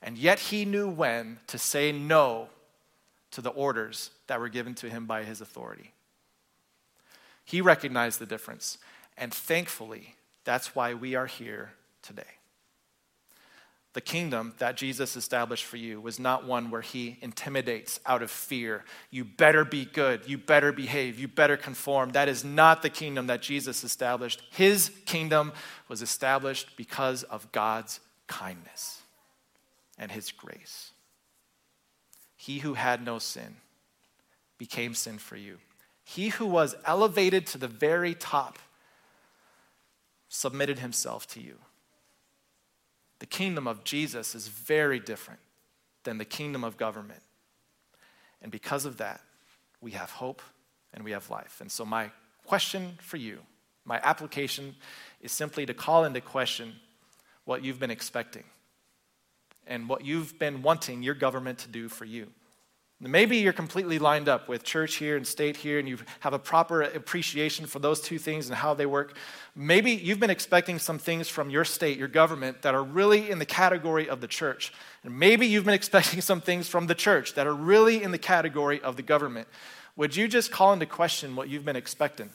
And 0.03 0.19
yet 0.19 0.39
he 0.39 0.67
knew 0.67 0.89
when 0.89 1.39
to 1.47 1.59
say 1.59 1.91
no 1.91 2.49
to 3.31 3.41
the 3.41 3.51
orders 3.51 4.11
that 4.27 4.39
were 4.39 4.51
given 4.51 4.75
to 4.77 4.91
him 4.91 5.07
by 5.07 5.25
his 5.25 5.41
authority. 5.41 5.93
He 7.45 7.61
recognized 7.61 8.21
the 8.21 8.27
difference, 8.27 8.79
and 9.17 9.33
thankfully, 9.33 10.15
that's 10.45 10.75
why 10.75 10.95
we 10.95 11.15
are 11.15 11.27
here 11.27 11.73
today. 12.03 12.23
The 13.95 14.01
kingdom 14.01 14.55
that 14.59 14.77
Jesus 14.77 15.15
established 15.15 15.65
for 15.65 15.77
you 15.77 16.01
was 16.01 16.19
not 16.19 16.45
one 16.45 16.71
where 16.71 16.81
he 16.81 17.17
intimidates 17.23 18.01
out 18.05 18.23
of 18.23 18.31
fear. 18.31 18.85
You 19.11 19.25
better 19.25 19.65
be 19.65 19.85
good. 19.85 20.29
You 20.29 20.37
better 20.37 20.73
behave. 20.73 21.17
You 21.17 21.29
better 21.29 21.57
conform. 21.57 22.11
That 22.11 22.29
is 22.29 22.45
not 22.45 22.83
the 22.83 22.91
kingdom 22.91 23.29
that 23.29 23.41
Jesus 23.41 23.85
established. 23.85 24.43
His 24.51 24.91
kingdom 25.07 25.53
was 25.87 26.03
established 26.03 26.77
because 26.77 27.23
of 27.23 27.51
God's 27.53 28.01
kindness 28.27 29.01
and 29.97 30.11
his 30.11 30.33
grace. 30.33 30.91
He 32.37 32.59
who 32.59 32.75
had 32.75 33.05
no 33.05 33.21
sin 33.21 33.57
became 34.59 34.95
sin 34.95 35.19
for 35.19 35.37
you. 35.37 35.59
He 36.03 36.31
who 36.31 36.47
was 36.47 36.75
elevated 36.85 37.47
to 37.47 37.59
the 37.59 37.69
very 37.69 38.15
top 38.15 38.59
submitted 40.35 40.81
himself 40.81 41.29
to 41.29 41.41
you. 41.41 41.55
The 43.21 43.27
kingdom 43.27 43.69
of 43.69 43.85
Jesus 43.85 44.35
is 44.35 44.49
very 44.49 44.99
different 44.99 45.39
than 46.03 46.19
the 46.19 46.25
kingdom 46.25 46.65
of 46.65 46.77
government. 46.77 47.23
And 48.43 48.51
because 48.51 48.85
of 48.85 48.97
that, 48.97 49.21
we 49.81 49.93
have 49.93 50.11
hope 50.11 50.43
and 50.93 51.05
we 51.05 51.13
have 51.13 51.31
life. 51.31 51.61
And 51.61 51.71
so, 51.71 51.85
my 51.85 52.11
question 52.45 52.99
for 53.01 53.17
you, 53.17 53.39
my 53.85 54.01
application, 54.03 54.75
is 55.21 55.31
simply 55.31 55.67
to 55.67 55.73
call 55.73 56.05
into 56.05 56.21
question 56.21 56.75
what 57.45 57.65
you've 57.65 57.79
been 57.79 57.93
expecting 57.93 58.45
and 59.69 59.89
what 59.89 60.05
you've 60.05 60.37
been 60.41 60.63
wanting 60.63 61.05
your 61.05 61.15
government 61.15 61.59
to 61.61 61.69
do 61.69 61.89
for 61.89 62.05
you. 62.05 62.27
Maybe 63.01 63.39
you're 63.39 63.53
completely 63.53 63.99
lined 63.99 64.29
up 64.29 64.49
with 64.49 64.63
church 64.63 64.95
here 64.97 65.17
and 65.17 65.27
state 65.27 65.57
here, 65.57 65.79
and 65.79 65.89
you 65.89 65.99
have 66.21 66.33
a 66.33 66.39
proper 66.39 66.83
appreciation 66.83 67.67
for 67.67 67.79
those 67.79 68.01
two 68.01 68.19
things 68.19 68.49
and 68.49 68.57
how 68.57 68.73
they 68.73 68.87
work. 68.87 69.17
Maybe 69.55 69.91
you've 69.91 70.21
been 70.21 70.31
expecting 70.31 70.79
some 70.79 70.99
things 70.99 71.29
from 71.29 71.51
your 71.51 71.65
state, 71.65 71.99
your 71.99 72.09
government, 72.09 72.63
that 72.63 72.75
are 72.75 72.85
really 72.85 73.31
in 73.31 73.39
the 73.39 73.47
category 73.47 74.09
of 74.09 74.21
the 74.21 74.29
church. 74.29 74.73
And 75.03 75.19
maybe 75.19 75.47
you've 75.47 75.65
been 75.65 75.75
expecting 75.83 76.21
some 76.21 76.41
things 76.41 76.69
from 76.69 76.87
the 76.87 76.95
church 76.95 77.35
that 77.35 77.47
are 77.47 77.55
really 77.55 78.03
in 78.03 78.13
the 78.13 78.19
category 78.19 78.81
of 78.81 78.97
the 78.97 79.03
government. 79.03 79.49
Would 79.97 80.17
you 80.17 80.27
just 80.27 80.51
call 80.51 80.73
into 80.73 80.87
question 80.87 81.37
what 81.37 81.49
you've 81.49 81.65
been 81.65 81.77
expecting? 81.77 82.31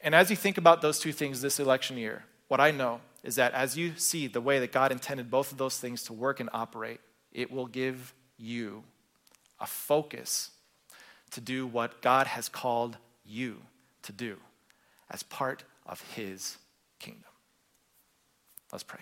And 0.00 0.14
as 0.14 0.28
you 0.28 0.36
think 0.36 0.58
about 0.58 0.82
those 0.82 0.98
two 0.98 1.12
things 1.12 1.40
this 1.40 1.58
election 1.58 1.96
year, 1.96 2.24
what 2.48 2.60
I 2.60 2.70
know 2.70 3.00
is 3.22 3.36
that 3.36 3.54
as 3.54 3.76
you 3.76 3.94
see 3.96 4.26
the 4.26 4.40
way 4.40 4.60
that 4.60 4.70
God 4.70 4.92
intended 4.92 5.30
both 5.30 5.50
of 5.50 5.58
those 5.58 5.78
things 5.78 6.02
to 6.04 6.12
work 6.12 6.40
and 6.40 6.50
operate, 6.52 7.00
it 7.32 7.50
will 7.50 7.66
give 7.66 8.14
you 8.36 8.84
a 9.64 9.66
focus 9.66 10.50
to 11.30 11.40
do 11.40 11.66
what 11.66 12.02
God 12.02 12.26
has 12.26 12.50
called 12.50 12.98
you 13.24 13.62
to 14.02 14.12
do 14.12 14.36
as 15.10 15.22
part 15.22 15.64
of 15.86 16.02
His 16.14 16.58
kingdom. 16.98 17.22
Let's 18.70 18.84
pray. 18.84 19.00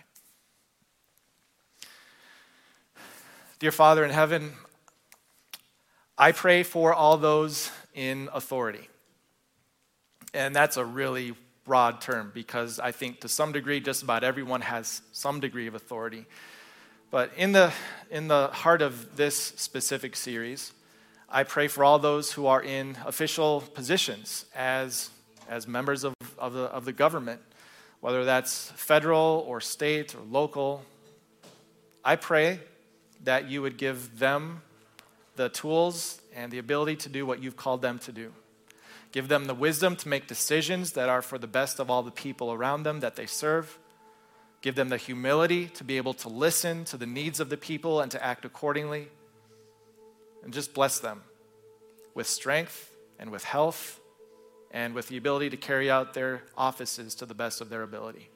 Dear 3.59 3.73
Father 3.73 4.05
in 4.05 4.11
heaven, 4.11 4.53
I 6.17 6.31
pray 6.31 6.63
for 6.63 6.95
all 6.95 7.17
those 7.17 7.73
in 7.93 8.29
authority. 8.33 8.89
And 10.33 10.55
that's 10.55 10.77
a 10.77 10.85
really 10.85 11.35
broad 11.65 12.01
term 12.01 12.31
because 12.33 12.79
I 12.79 12.93
think 12.93 13.21
to 13.23 13.29
some 13.29 13.51
degree, 13.51 13.81
just 13.81 14.05
about 14.05 14.23
everyone 14.23 14.61
has 14.61 15.03
some 15.11 15.41
degree 15.41 15.67
of 15.67 15.75
authority. 15.75 16.25
But 17.13 17.31
in 17.37 17.53
the, 17.53 17.75
in 18.11 18.29
the 18.29 18.47
heart 18.49 18.81
of 18.81 19.17
this 19.17 19.37
specific 19.37 20.17
series, 20.17 20.73
I 21.29 21.43
pray 21.43 21.69
for 21.69 21.85
all 21.85 21.99
those 21.99 22.33
who 22.33 22.47
are 22.47 22.63
in 22.63 22.97
official 23.05 23.61
positions 23.75 24.47
as, 24.57 25.11
as 25.47 25.69
members 25.69 26.05
of, 26.05 26.15
of, 26.39 26.55
the, 26.55 26.63
of 26.63 26.87
the 26.87 26.93
government, 26.95 27.43
whether 28.01 28.25
that's 28.25 28.71
federal 28.77 29.45
or 29.47 29.61
state 29.61 30.15
or 30.15 30.23
local. 30.23 30.85
I 32.03 32.17
pray 32.17 32.61
that 33.25 33.47
you 33.47 33.61
would 33.61 33.77
give 33.77 34.19
them 34.19 34.63
the 35.37 35.51
tools 35.51 36.19
and 36.35 36.51
the 36.51 36.59
ability 36.59 36.97
to 36.97 37.11
do 37.11 37.27
what 37.27 37.43
you've 37.43 37.57
called 37.57 37.83
them 37.83 37.99
to 37.99 38.13
do. 38.13 38.33
Give 39.13 39.29
them 39.29 39.45
the 39.45 39.55
wisdom 39.55 39.97
to 39.97 40.09
make 40.09 40.29
decisions 40.29 40.93
that 40.93 41.11
are 41.11 41.21
for 41.21 41.37
the 41.37 41.47
best 41.47 41.79
of 41.79 41.91
all 41.91 42.03
the 42.03 42.11
people 42.11 42.55
around 42.55 42.85
them 42.85 43.01
that 43.01 43.17
they 43.17 43.27
serve. 43.27 43.79
Give 44.63 44.77
them 44.77 44.89
the 44.89 44.97
humility 44.97 45.67
to 45.67 45.85
be 45.85 45.97
able 45.97 46.15
to 46.15 46.29
listen 46.29 46.85
to 46.87 46.97
the 46.97 47.07
needs 47.07 47.41
of 47.41 47.51
the 47.51 47.57
people 47.57 48.01
and 48.01 48.11
to 48.13 48.25
act 48.25 48.45
accordingly. 48.45 49.09
And 50.45 50.53
just 50.53 50.73
bless 50.73 51.01
them 51.01 51.23
with 52.15 52.29
strength 52.29 52.95
and 53.19 53.31
with 53.31 53.45
health 53.45 54.01
and 54.71 54.95
with 54.95 55.09
the 55.09 55.17
ability 55.17 55.51
to 55.51 55.57
carry 55.57 55.91
out 55.91 56.15
their 56.15 56.43
offices 56.57 57.15
to 57.17 57.27
the 57.27 57.35
best 57.35 57.61
of 57.61 57.69
their 57.69 57.83
ability. 57.83 58.31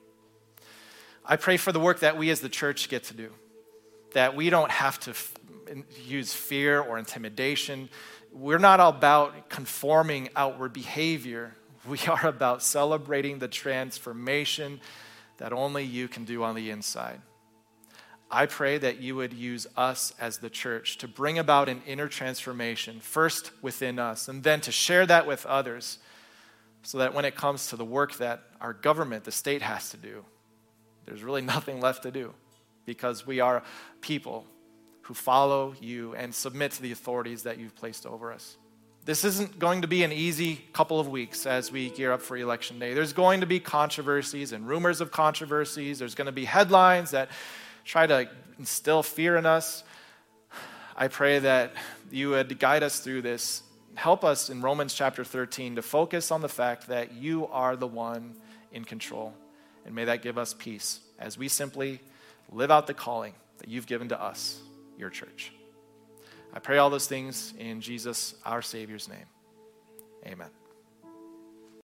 I 1.25 1.37
pray 1.37 1.57
for 1.57 1.73
the 1.73 1.81
work 1.81 2.01
that 2.01 2.17
we 2.17 2.31
as 2.31 2.41
the 2.41 2.49
church 2.49 2.89
get 2.89 3.05
to 3.05 3.15
do 3.15 3.31
that 4.13 4.35
we 4.35 4.49
don't 4.51 4.71
have 4.71 4.99
to 5.01 5.11
f- 5.11 5.35
use 6.05 6.33
fear 6.33 6.81
or 6.81 6.99
intimidation. 6.99 7.89
We're 8.33 8.59
not 8.59 8.81
about 8.81 9.51
conforming 9.51 10.31
outward 10.35 10.73
behavior. 10.73 11.55
We 11.87 11.99
are 12.09 12.27
about 12.27 12.63
celebrating 12.63 13.39
the 13.39 13.49
transformation 13.49 14.81
that 15.39 15.53
only 15.53 15.85
you 15.85 16.09
can 16.09 16.25
do 16.25 16.43
on 16.43 16.55
the 16.55 16.71
inside. 16.71 17.21
I 18.31 18.47
pray 18.47 18.79
that 18.79 19.01
you 19.01 19.15
would 19.17 19.33
use 19.33 19.67
us 19.77 20.13
as 20.21 20.39
the 20.39 20.51
church 20.51 20.99
to 20.99 21.09
bring 21.09 21.39
about 21.39 21.69
an 21.69 21.83
inner 21.87 22.09
transformation, 22.09 22.99
first 22.99 23.53
within 23.63 23.99
us, 23.99 24.29
and 24.29 24.43
then 24.43 24.61
to 24.63 24.73
share 24.73 25.07
that 25.07 25.27
with 25.27 25.47
others, 25.47 25.99
so 26.83 26.99
that 26.99 27.15
when 27.15 27.25
it 27.25 27.37
comes 27.37 27.69
to 27.69 27.77
the 27.77 27.85
work 27.85 28.15
that 28.17 28.43
our 28.61 28.73
government, 28.73 29.25
the 29.25 29.33
state, 29.33 29.63
has 29.63 29.91
to 29.91 29.97
do, 29.97 30.25
there's 31.05 31.23
really 31.23 31.43
nothing 31.55 31.81
left 31.81 32.03
to 32.03 32.11
do 32.11 32.35
because 32.85 33.27
we 33.27 33.41
are 33.41 33.63
people 34.01 34.47
who 35.03 35.15
follow 35.15 35.75
you 35.81 36.15
and 36.17 36.35
submit 36.35 36.73
to 36.73 36.83
the 36.83 36.91
authorities 36.91 37.45
that 37.45 37.59
you've 37.59 37.77
placed 37.77 38.07
over 38.07 38.33
us. 38.33 38.57
This 39.07 39.23
isn't 39.23 39.61
going 39.61 39.83
to 39.83 39.87
be 39.87 40.03
an 40.03 40.11
easy 40.11 40.57
couple 40.73 40.99
of 40.99 41.07
weeks 41.07 41.47
as 41.47 41.71
we 41.71 41.91
gear 41.91 42.11
up 42.11 42.21
for 42.21 42.37
election 42.37 42.81
day. 42.81 42.93
There's 42.93 43.13
going 43.13 43.39
to 43.39 43.47
be 43.47 43.61
controversies 43.61 44.51
and 44.51 44.67
rumors 44.67 45.01
of 45.01 45.13
controversies. 45.13 46.01
There's 46.01 46.17
going 46.17 46.27
to 46.27 46.33
be 46.33 46.45
headlines 46.45 47.13
that 47.13 47.29
try 47.85 48.09
to 48.09 48.29
instill 48.59 49.05
fear 49.05 49.37
in 49.37 49.47
us. 49.47 49.85
I 50.97 51.07
pray 51.07 51.39
that 51.39 51.75
you 52.11 52.31
would 52.31 52.59
guide 52.59 52.83
us 52.83 52.99
through 52.99 53.23
this. 53.23 53.63
Help 53.95 54.25
us 54.25 54.51
in 54.51 54.61
Romans 54.61 54.93
chapter 54.93 55.23
13 55.23 55.77
to 55.77 55.83
focus 55.83 56.33
on 56.33 56.41
the 56.41 56.49
fact 56.49 56.89
that 56.89 57.13
you 57.13 57.47
are 57.47 57.77
the 57.77 57.87
one 57.87 58.35
in 58.73 58.85
control. 58.85 59.35
And 59.85 59.95
may 59.95 60.07
that 60.07 60.21
give 60.21 60.37
us 60.37 60.53
peace 60.53 60.99
as 61.21 61.39
we 61.39 61.47
simply 61.47 62.01
live 62.51 62.73
out 62.73 62.89
the 62.89 62.95
calling 62.95 63.35
that 63.59 63.69
you've 63.69 63.87
given 63.87 64.09
to 64.09 64.21
us, 64.21 64.61
your 64.99 65.11
church. 65.11 65.53
I 66.57 66.59
pray 66.59 66.79
all 66.79 66.89
those 66.89 67.07
things 67.07 67.53
in 67.59 67.83
Jesus, 67.83 68.35
our 68.43 68.63
Savior's 68.63 69.11
name. 69.11 69.27
Amen. 70.27 70.49